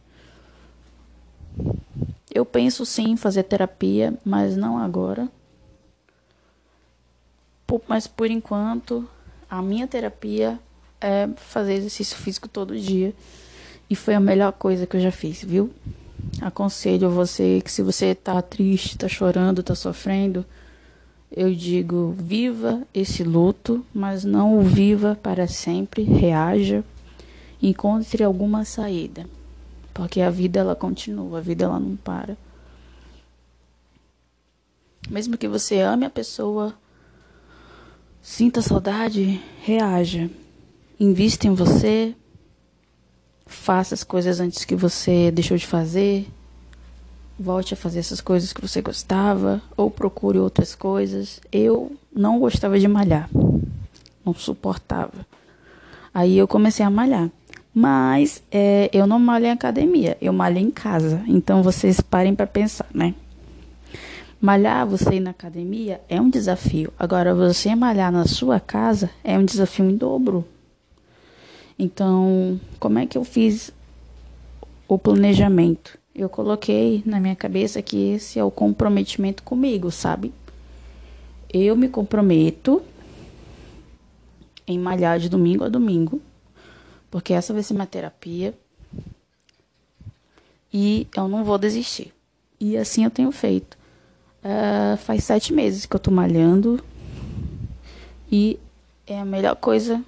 Eu 2.32 2.44
penso 2.44 2.84
sim 2.84 3.10
em 3.10 3.16
fazer 3.16 3.44
terapia, 3.44 4.14
mas 4.24 4.56
não 4.56 4.76
agora, 4.76 5.28
mas 7.86 8.06
por 8.06 8.30
enquanto 8.30 9.08
a 9.48 9.62
minha 9.62 9.86
terapia 9.86 10.58
é 11.00 11.28
fazer 11.36 11.74
exercício 11.74 12.16
físico 12.16 12.48
todo 12.48 12.78
dia 12.78 13.14
e 13.94 13.96
foi 13.96 14.12
a 14.12 14.18
melhor 14.18 14.50
coisa 14.50 14.88
que 14.88 14.96
eu 14.96 15.00
já 15.00 15.12
fiz, 15.12 15.44
viu? 15.44 15.70
Aconselho 16.42 17.08
você 17.10 17.62
que 17.64 17.70
se 17.70 17.80
você 17.80 18.12
tá 18.12 18.42
triste, 18.42 18.98
tá 18.98 19.06
chorando, 19.06 19.62
tá 19.62 19.76
sofrendo, 19.76 20.44
eu 21.30 21.54
digo 21.54 22.12
viva 22.18 22.82
esse 22.92 23.22
luto, 23.22 23.86
mas 23.94 24.24
não 24.24 24.58
o 24.58 24.62
viva 24.62 25.16
para 25.22 25.46
sempre, 25.46 26.02
reaja, 26.02 26.82
encontre 27.62 28.24
alguma 28.24 28.64
saída, 28.64 29.26
porque 29.94 30.20
a 30.20 30.28
vida 30.28 30.58
ela 30.58 30.74
continua, 30.74 31.38
a 31.38 31.40
vida 31.40 31.66
ela 31.66 31.78
não 31.78 31.94
para. 31.94 32.36
Mesmo 35.08 35.38
que 35.38 35.46
você 35.46 35.78
ame 35.78 36.04
a 36.04 36.10
pessoa, 36.10 36.74
Sinta 38.26 38.60
saudade, 38.60 39.38
reaja. 39.60 40.30
Invista 40.98 41.46
em 41.46 41.54
você. 41.54 42.14
Faça 43.46 43.94
as 43.94 44.02
coisas 44.02 44.40
antes 44.40 44.64
que 44.64 44.74
você 44.74 45.30
deixou 45.30 45.56
de 45.56 45.66
fazer. 45.66 46.28
Volte 47.38 47.74
a 47.74 47.76
fazer 47.76 47.98
essas 47.98 48.20
coisas 48.20 48.52
que 48.52 48.60
você 48.60 48.80
gostava. 48.80 49.60
Ou 49.76 49.90
procure 49.90 50.38
outras 50.38 50.74
coisas. 50.74 51.40
Eu 51.52 51.92
não 52.14 52.38
gostava 52.38 52.78
de 52.78 52.88
malhar. 52.88 53.28
Não 54.24 54.34
suportava. 54.34 55.26
Aí 56.12 56.38
eu 56.38 56.46
comecei 56.46 56.84
a 56.84 56.90
malhar. 56.90 57.30
Mas 57.74 58.40
é, 58.52 58.88
eu 58.92 59.04
não 59.04 59.18
malho 59.18 59.46
em 59.46 59.50
academia, 59.50 60.16
eu 60.20 60.32
malho 60.32 60.58
em 60.58 60.70
casa. 60.70 61.24
Então 61.26 61.60
vocês 61.60 62.00
parem 62.00 62.32
para 62.32 62.46
pensar, 62.46 62.86
né? 62.94 63.14
Malhar 64.40 64.86
você 64.86 65.14
ir 65.14 65.20
na 65.20 65.30
academia 65.30 66.00
é 66.08 66.20
um 66.20 66.28
desafio. 66.30 66.92
Agora, 66.98 67.34
você 67.34 67.74
malhar 67.74 68.12
na 68.12 68.26
sua 68.26 68.60
casa 68.60 69.10
é 69.24 69.38
um 69.38 69.44
desafio 69.44 69.86
em 69.86 69.96
dobro. 69.96 70.46
Então, 71.78 72.60
como 72.78 72.98
é 72.98 73.06
que 73.06 73.18
eu 73.18 73.24
fiz 73.24 73.72
o 74.86 74.98
planejamento? 74.98 75.98
Eu 76.14 76.28
coloquei 76.28 77.02
na 77.04 77.18
minha 77.18 77.34
cabeça 77.34 77.82
que 77.82 78.12
esse 78.12 78.38
é 78.38 78.44
o 78.44 78.50
comprometimento 78.50 79.42
comigo, 79.42 79.90
sabe? 79.90 80.32
Eu 81.52 81.74
me 81.76 81.88
comprometo 81.88 82.80
em 84.66 84.78
malhar 84.78 85.18
de 85.18 85.28
domingo 85.28 85.64
a 85.64 85.68
domingo, 85.68 86.22
porque 87.10 87.32
essa 87.32 87.52
vai 87.52 87.62
ser 87.62 87.74
minha 87.74 87.86
terapia. 87.86 88.54
E 90.72 91.06
eu 91.16 91.28
não 91.28 91.44
vou 91.44 91.58
desistir. 91.58 92.12
E 92.60 92.76
assim 92.76 93.04
eu 93.04 93.10
tenho 93.10 93.30
feito. 93.32 93.76
Uh, 94.44 94.96
faz 94.98 95.24
sete 95.24 95.52
meses 95.52 95.86
que 95.86 95.96
eu 95.96 96.00
tô 96.00 96.10
malhando. 96.10 96.82
E 98.30 98.58
é 99.06 99.18
a 99.18 99.24
melhor 99.24 99.56
coisa 99.56 100.02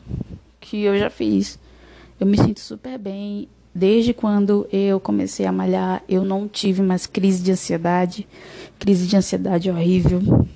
que 0.66 0.82
eu 0.82 0.98
já 0.98 1.08
fiz. 1.08 1.58
Eu 2.18 2.26
me 2.26 2.36
sinto 2.36 2.60
super 2.60 2.98
bem. 2.98 3.48
Desde 3.72 4.12
quando 4.12 4.66
eu 4.72 4.98
comecei 4.98 5.46
a 5.46 5.52
malhar, 5.52 6.02
eu 6.08 6.24
não 6.24 6.48
tive 6.48 6.82
mais 6.82 7.06
crise 7.06 7.42
de 7.42 7.52
ansiedade. 7.52 8.26
Crise 8.78 9.06
de 9.06 9.16
ansiedade 9.16 9.70
horrível. 9.70 10.46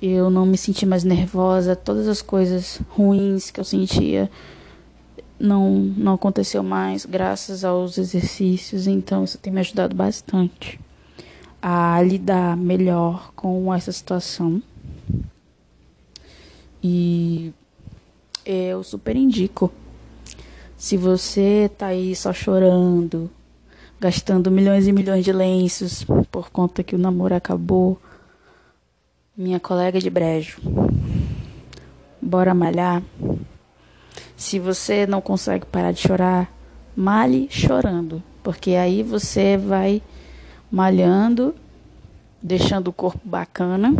Eu 0.00 0.30
não 0.30 0.46
me 0.46 0.56
senti 0.56 0.86
mais 0.86 1.04
nervosa. 1.04 1.76
Todas 1.76 2.08
as 2.08 2.22
coisas 2.22 2.80
ruins 2.88 3.50
que 3.50 3.60
eu 3.60 3.64
sentia 3.64 4.30
não, 5.38 5.70
não 5.96 6.14
aconteceu 6.14 6.62
mais, 6.62 7.04
graças 7.04 7.64
aos 7.64 7.98
exercícios. 7.98 8.86
Então, 8.86 9.24
isso 9.24 9.36
tem 9.36 9.52
me 9.52 9.60
ajudado 9.60 9.94
bastante 9.94 10.80
a 11.60 12.00
lidar 12.00 12.56
melhor 12.56 13.32
com 13.34 13.74
essa 13.74 13.92
situação. 13.92 14.62
E 16.82 17.52
eu 18.48 18.82
super 18.82 19.14
indico. 19.14 19.70
Se 20.76 20.96
você 20.96 21.70
tá 21.76 21.88
aí 21.88 22.16
só 22.16 22.32
chorando, 22.32 23.30
gastando 24.00 24.50
milhões 24.50 24.86
e 24.86 24.92
milhões 24.92 25.22
de 25.22 25.32
lenços 25.32 26.04
por 26.30 26.50
conta 26.50 26.82
que 26.82 26.94
o 26.94 26.98
namoro 26.98 27.34
acabou, 27.34 28.00
minha 29.36 29.60
colega 29.60 30.00
de 30.00 30.08
brejo, 30.08 30.60
bora 32.22 32.54
malhar. 32.54 33.02
Se 34.34 34.58
você 34.58 35.06
não 35.06 35.20
consegue 35.20 35.66
parar 35.66 35.92
de 35.92 36.00
chorar, 36.00 36.50
male 36.96 37.48
chorando, 37.50 38.22
porque 38.42 38.72
aí 38.76 39.02
você 39.02 39.58
vai 39.58 40.00
malhando, 40.70 41.54
deixando 42.42 42.88
o 42.88 42.92
corpo 42.92 43.20
bacana 43.24 43.94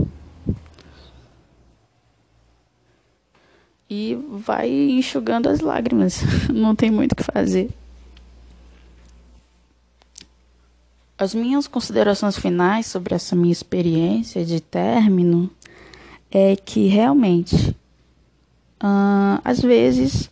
e 3.91 4.19
vai 4.31 4.71
enxugando 4.71 5.49
as 5.49 5.61
lágrimas. 5.61 6.21
Não 6.53 6.75
tem 6.75 6.91
muito 6.91 7.13
o 7.13 7.17
que 7.17 7.23
fazer. 7.23 7.71
As 11.17 11.35
minhas 11.35 11.67
considerações 11.67 12.39
finais 12.39 12.87
sobre 12.87 13.15
essa 13.15 13.35
minha 13.35 13.53
experiência 13.53 14.45
de 14.45 14.61
término 14.61 15.51
é 16.31 16.55
que 16.55 16.87
realmente, 16.87 17.71
uh, 18.81 19.41
às 19.45 19.61
vezes, 19.61 20.31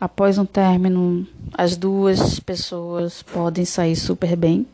após 0.00 0.38
um 0.38 0.44
término, 0.44 1.24
as 1.52 1.76
duas 1.76 2.40
pessoas 2.40 3.22
podem 3.22 3.64
sair 3.64 3.94
super 3.94 4.34
bem. 4.34 4.66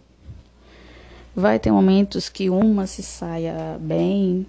Vai 1.37 1.59
ter 1.59 1.71
momentos 1.73 2.29
que 2.29 2.49
uma 2.49 2.87
se 2.87 3.03
saia 3.03 3.77
bem, 3.81 4.47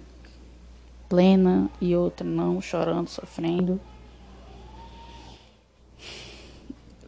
plena 1.08 1.70
e 1.80 1.94
outra 1.96 2.26
não, 2.26 2.60
chorando, 2.60 3.08
sofrendo. 3.08 3.80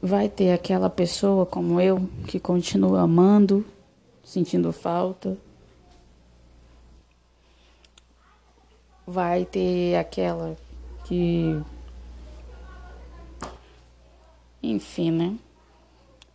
Vai 0.00 0.28
ter 0.28 0.52
aquela 0.52 0.88
pessoa 0.88 1.44
como 1.44 1.80
eu 1.80 2.08
que 2.26 2.38
continua 2.38 3.00
amando, 3.00 3.64
sentindo 4.22 4.72
falta. 4.72 5.36
Vai 9.06 9.44
ter 9.44 9.96
aquela 9.96 10.56
que. 11.04 11.60
Enfim, 14.62 15.10
né? 15.10 15.38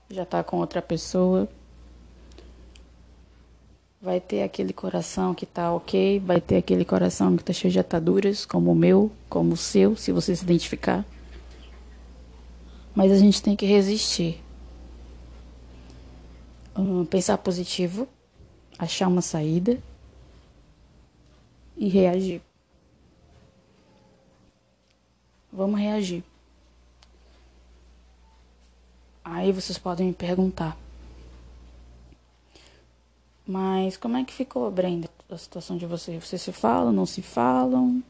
Já 0.09 0.25
tá 0.25 0.43
com 0.43 0.57
outra 0.57 0.81
pessoa 0.81 1.47
Vai 4.03 4.19
ter 4.19 4.43
aquele 4.43 4.73
coração 4.73 5.33
que 5.33 5.45
tá 5.45 5.73
ok, 5.73 6.19
vai 6.19 6.41
ter 6.41 6.57
aquele 6.57 6.83
coração 6.83 7.37
que 7.37 7.43
tá 7.45 7.53
cheio 7.53 7.71
de 7.71 7.79
ataduras, 7.79 8.45
como 8.45 8.69
o 8.69 8.75
meu, 8.75 9.09
como 9.29 9.53
o 9.53 9.57
seu, 9.57 9.95
se 9.95 10.11
você 10.11 10.35
se 10.35 10.43
identificar. 10.43 11.05
Mas 12.93 13.13
a 13.13 13.17
gente 13.17 13.41
tem 13.41 13.55
que 13.55 13.65
resistir. 13.65 14.43
Um, 16.75 17.05
pensar 17.05 17.37
positivo, 17.37 18.05
achar 18.77 19.07
uma 19.07 19.21
saída 19.21 19.81
e 21.77 21.87
reagir. 21.87 22.41
Vamos 25.49 25.79
reagir. 25.79 26.25
Aí 29.23 29.53
vocês 29.53 29.77
podem 29.77 30.07
me 30.07 30.13
perguntar. 30.13 30.82
Mas 33.45 33.97
como 33.97 34.17
é 34.17 34.23
que 34.23 34.33
ficou, 34.33 34.69
Brenda, 34.71 35.09
a 35.29 35.37
situação 35.37 35.77
de 35.77 35.85
vocês? 35.85 36.23
Vocês 36.23 36.41
se 36.41 36.51
falam, 36.51 36.93
não 36.93 37.05
se 37.05 37.21
falam? 37.21 38.03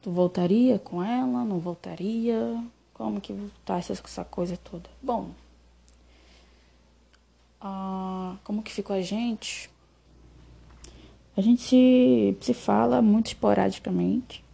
Tu 0.00 0.10
voltaria 0.10 0.78
com 0.78 1.02
ela, 1.02 1.44
não 1.44 1.58
voltaria? 1.58 2.62
Como 2.94 3.20
que 3.20 3.34
tá 3.64 3.78
essa, 3.78 3.92
essa 3.92 4.24
coisa 4.24 4.56
toda? 4.56 4.88
Bom, 5.02 5.30
como 8.44 8.62
que 8.62 8.72
ficou 8.72 8.94
a 8.96 9.00
gente? 9.00 9.70
A 11.36 11.40
gente 11.40 11.62
se, 11.62 12.36
se 12.40 12.54
fala 12.54 13.00
muito 13.00 13.28
esporadicamente. 13.28 14.44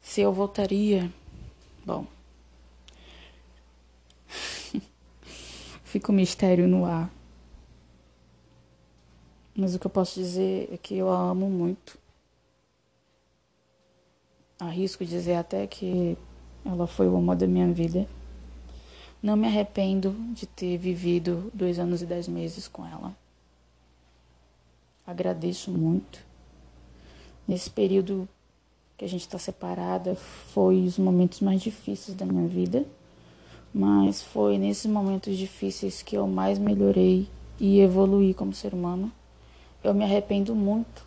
Se 0.00 0.20
eu 0.20 0.32
voltaria, 0.32 1.08
bom. 1.86 2.04
Fica 5.90 6.12
o 6.12 6.14
mistério 6.14 6.68
no 6.68 6.84
ar. 6.84 7.10
Mas 9.56 9.74
o 9.74 9.78
que 9.78 9.86
eu 9.86 9.90
posso 9.90 10.20
dizer 10.20 10.68
é 10.72 10.76
que 10.76 10.94
eu 10.94 11.10
a 11.10 11.18
amo 11.18 11.50
muito. 11.50 11.98
Arrisco 14.60 15.04
dizer 15.04 15.34
até 15.34 15.66
que 15.66 16.16
ela 16.64 16.86
foi 16.86 17.08
o 17.08 17.16
amor 17.16 17.34
da 17.34 17.46
minha 17.46 17.72
vida. 17.72 18.06
Não 19.20 19.36
me 19.36 19.48
arrependo 19.48 20.12
de 20.32 20.46
ter 20.46 20.78
vivido 20.78 21.50
dois 21.52 21.78
anos 21.80 22.00
e 22.02 22.06
dez 22.06 22.28
meses 22.28 22.68
com 22.68 22.86
ela. 22.86 23.14
Agradeço 25.04 25.72
muito. 25.72 26.24
Nesse 27.48 27.68
período 27.68 28.28
que 28.96 29.04
a 29.04 29.08
gente 29.08 29.22
está 29.22 29.38
separada, 29.38 30.14
foi 30.14 30.84
os 30.84 30.96
momentos 30.98 31.40
mais 31.40 31.60
difíceis 31.60 32.16
da 32.16 32.24
minha 32.24 32.46
vida 32.46 32.86
mas 33.72 34.22
foi 34.22 34.58
nesses 34.58 34.90
momentos 34.90 35.36
difíceis 35.36 36.02
que 36.02 36.16
eu 36.16 36.26
mais 36.26 36.58
melhorei 36.58 37.28
e 37.58 37.80
evoluí 37.80 38.34
como 38.34 38.52
ser 38.52 38.74
humano. 38.74 39.12
Eu 39.82 39.94
me 39.94 40.04
arrependo 40.04 40.54
muito 40.54 41.06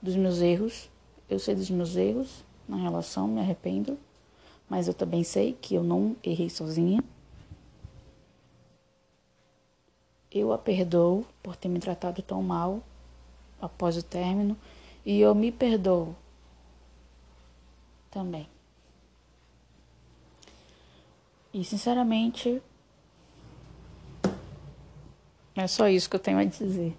dos 0.00 0.16
meus 0.16 0.40
erros. 0.40 0.88
Eu 1.28 1.38
sei 1.38 1.54
dos 1.54 1.70
meus 1.70 1.96
erros 1.96 2.44
na 2.68 2.76
relação, 2.76 3.28
me 3.28 3.40
arrependo, 3.40 3.98
mas 4.68 4.88
eu 4.88 4.94
também 4.94 5.22
sei 5.22 5.56
que 5.60 5.74
eu 5.74 5.84
não 5.84 6.16
errei 6.22 6.50
sozinha. 6.50 7.02
Eu 10.30 10.52
a 10.52 10.58
perdoo 10.58 11.26
por 11.42 11.56
ter 11.56 11.68
me 11.68 11.78
tratado 11.78 12.22
tão 12.22 12.42
mal 12.42 12.82
após 13.60 13.96
o 13.96 14.02
término 14.02 14.56
e 15.04 15.20
eu 15.20 15.34
me 15.34 15.52
perdoo 15.52 16.16
também. 18.10 18.48
E 21.52 21.62
sinceramente, 21.64 22.62
é 25.54 25.66
só 25.66 25.86
isso 25.88 26.08
que 26.08 26.16
eu 26.16 26.20
tenho 26.20 26.38
a 26.38 26.44
dizer. 26.44 26.96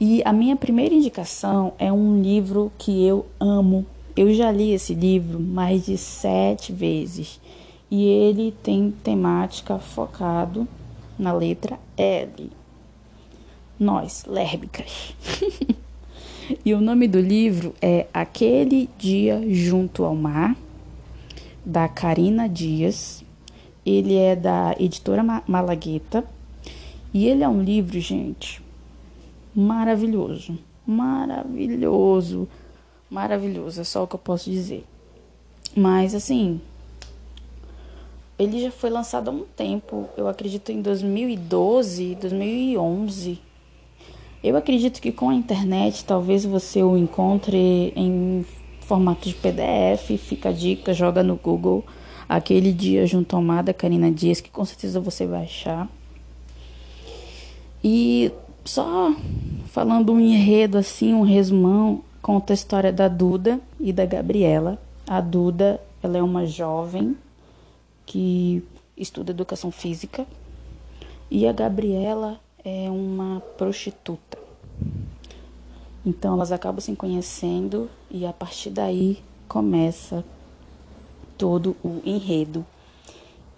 E 0.00 0.22
a 0.24 0.32
minha 0.32 0.54
primeira 0.54 0.94
indicação 0.94 1.72
é 1.76 1.92
um 1.92 2.22
livro 2.22 2.70
que 2.78 3.04
eu 3.04 3.26
amo. 3.40 3.84
Eu 4.16 4.32
já 4.32 4.48
li 4.48 4.70
esse 4.70 4.94
livro 4.94 5.40
mais 5.40 5.86
de 5.86 5.98
sete 5.98 6.72
vezes. 6.72 7.40
E 7.90 8.04
ele 8.04 8.54
tem 8.62 8.94
temática 9.02 9.76
focado 9.76 10.68
na 11.18 11.32
letra 11.32 11.80
L. 11.96 12.48
Nós, 13.76 14.24
lérbicas. 14.24 15.16
e 16.64 16.72
o 16.74 16.80
nome 16.80 17.08
do 17.08 17.20
livro 17.20 17.74
é 17.82 18.06
Aquele 18.14 18.88
Dia 18.96 19.42
Junto 19.52 20.04
ao 20.04 20.14
Mar, 20.14 20.56
da 21.66 21.88
Karina 21.88 22.48
Dias. 22.48 23.24
Ele 23.84 24.14
é 24.14 24.36
da 24.36 24.76
editora 24.78 25.24
Malagueta. 25.44 26.22
E 27.12 27.26
ele 27.26 27.42
é 27.42 27.48
um 27.48 27.62
livro, 27.62 27.98
gente, 27.98 28.62
maravilhoso. 29.58 30.58
Maravilhoso. 30.86 32.48
Maravilhoso, 33.10 33.80
é 33.80 33.84
só 33.84 34.04
o 34.04 34.06
que 34.06 34.14
eu 34.14 34.20
posso 34.20 34.50
dizer. 34.50 34.84
Mas 35.74 36.14
assim, 36.14 36.60
ele 38.38 38.60
já 38.60 38.70
foi 38.70 38.90
lançado 38.90 39.28
há 39.28 39.32
um 39.32 39.44
tempo, 39.56 40.08
eu 40.16 40.28
acredito 40.28 40.70
em 40.70 40.80
2012, 40.80 42.14
2011. 42.14 43.40
Eu 44.44 44.56
acredito 44.56 45.00
que 45.00 45.10
com 45.10 45.30
a 45.30 45.34
internet 45.34 46.04
talvez 46.04 46.44
você 46.44 46.82
o 46.82 46.96
encontre 46.96 47.92
em 47.96 48.46
formato 48.82 49.28
de 49.28 49.34
PDF, 49.34 50.16
fica 50.18 50.50
a 50.50 50.52
dica, 50.52 50.94
joga 50.94 51.22
no 51.22 51.36
Google 51.36 51.84
aquele 52.28 52.72
dia 52.72 53.06
junto 53.06 53.34
ao 53.34 53.42
mar 53.42 53.62
da 53.64 53.74
Karina 53.74 54.10
Dias, 54.10 54.40
que 54.40 54.50
com 54.50 54.64
certeza 54.64 55.00
você 55.00 55.26
vai 55.26 55.44
achar. 55.44 55.88
E 57.82 58.30
só 58.68 59.14
falando 59.68 60.12
um 60.12 60.20
enredo 60.20 60.76
assim, 60.76 61.14
um 61.14 61.22
resumão, 61.22 62.02
conta 62.20 62.52
a 62.52 62.54
história 62.54 62.92
da 62.92 63.08
Duda 63.08 63.58
e 63.80 63.92
da 63.94 64.04
Gabriela. 64.04 64.78
A 65.06 65.22
Duda, 65.22 65.80
ela 66.02 66.18
é 66.18 66.22
uma 66.22 66.44
jovem 66.44 67.16
que 68.04 68.62
estuda 68.94 69.30
educação 69.30 69.70
física 69.70 70.26
e 71.30 71.46
a 71.46 71.52
Gabriela 71.52 72.38
é 72.62 72.90
uma 72.90 73.40
prostituta. 73.56 74.36
Então 76.04 76.34
elas 76.34 76.52
acabam 76.52 76.80
se 76.80 76.94
conhecendo 76.94 77.88
e 78.10 78.26
a 78.26 78.34
partir 78.34 78.68
daí 78.68 79.22
começa 79.48 80.22
todo 81.38 81.74
o 81.82 82.02
enredo. 82.04 82.66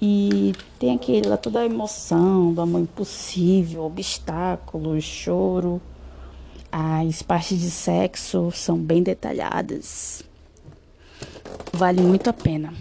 E 0.02 0.54
tem 0.78 0.94
aquele 0.94 1.36
toda 1.36 1.60
a 1.60 1.66
emoção 1.66 2.54
do 2.54 2.60
amor 2.62 2.80
impossível, 2.80 3.84
obstáculos, 3.84 5.04
choro. 5.04 5.80
As 6.72 7.20
partes 7.20 7.60
de 7.60 7.70
sexo 7.70 8.50
são 8.52 8.78
bem 8.78 9.02
detalhadas. 9.02 10.22
Vale 11.72 12.00
muito 12.00 12.30
a 12.30 12.32
pena. 12.32 12.72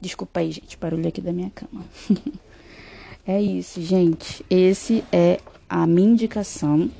Desculpa 0.00 0.40
aí, 0.40 0.52
gente, 0.52 0.78
barulho 0.78 1.08
aqui 1.08 1.20
da 1.20 1.32
minha 1.32 1.50
cama. 1.50 1.84
é 3.26 3.42
isso, 3.42 3.82
gente. 3.82 4.44
Esse 4.48 5.04
é 5.12 5.40
a 5.68 5.86
minha 5.86 6.10
indicação. 6.10 6.90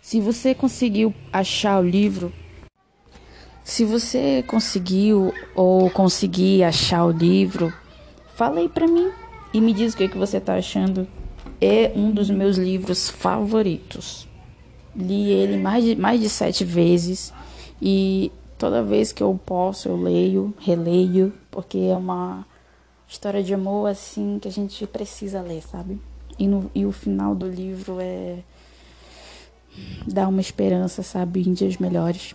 Se 0.00 0.20
você 0.20 0.54
conseguiu 0.54 1.14
achar 1.32 1.78
o 1.80 1.88
livro, 1.88 2.32
se 3.62 3.84
você 3.84 4.42
conseguiu 4.46 5.32
ou 5.54 5.88
conseguir 5.90 6.64
achar 6.64 7.04
o 7.04 7.12
livro, 7.12 7.72
fala 8.40 8.60
aí 8.60 8.70
pra 8.70 8.86
mim 8.86 9.12
e 9.52 9.60
me 9.60 9.74
diz 9.74 9.92
o 9.92 9.96
que, 9.98 10.08
que 10.08 10.16
você 10.16 10.40
tá 10.40 10.54
achando. 10.54 11.06
É 11.60 11.92
um 11.94 12.10
dos 12.10 12.30
meus 12.30 12.56
livros 12.56 13.10
favoritos. 13.10 14.26
Li 14.96 15.30
ele 15.30 15.58
mais 15.58 15.84
de, 15.84 15.94
mais 15.94 16.18
de 16.18 16.30
sete 16.30 16.64
vezes 16.64 17.34
e 17.82 18.32
toda 18.56 18.82
vez 18.82 19.12
que 19.12 19.22
eu 19.22 19.38
posso 19.44 19.90
eu 19.90 19.96
leio, 20.00 20.54
releio, 20.58 21.34
porque 21.50 21.76
é 21.76 21.94
uma 21.94 22.46
história 23.06 23.42
de 23.42 23.52
amor 23.52 23.90
assim 23.90 24.38
que 24.40 24.48
a 24.48 24.50
gente 24.50 24.86
precisa 24.86 25.42
ler, 25.42 25.60
sabe? 25.60 26.00
E, 26.38 26.48
no, 26.48 26.70
e 26.74 26.86
o 26.86 26.92
final 26.92 27.34
do 27.34 27.46
livro 27.46 27.98
é 28.00 28.38
dá 30.06 30.26
uma 30.26 30.40
esperança, 30.40 31.02
sabe, 31.02 31.46
em 31.46 31.52
dias 31.52 31.76
melhores. 31.76 32.34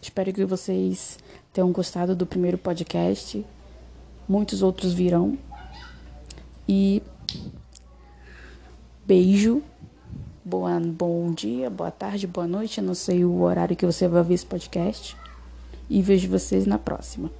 Espero 0.00 0.32
que 0.32 0.46
vocês 0.46 1.18
tenham 1.52 1.70
gostado 1.72 2.16
do 2.16 2.24
primeiro 2.24 2.56
podcast 2.56 3.44
muitos 4.28 4.62
outros 4.62 4.92
virão. 4.92 5.38
E 6.68 7.02
beijo, 9.06 9.62
boa, 10.44 10.80
bom 10.80 11.32
dia, 11.32 11.68
boa 11.70 11.90
tarde, 11.90 12.26
boa 12.26 12.46
noite. 12.46 12.78
Eu 12.78 12.84
não 12.84 12.94
sei 12.94 13.24
o 13.24 13.42
horário 13.42 13.76
que 13.76 13.86
você 13.86 14.08
vai 14.08 14.22
ver 14.22 14.34
esse 14.34 14.46
podcast. 14.46 15.16
E 15.88 16.00
vejo 16.00 16.28
vocês 16.28 16.66
na 16.66 16.78
próxima. 16.78 17.30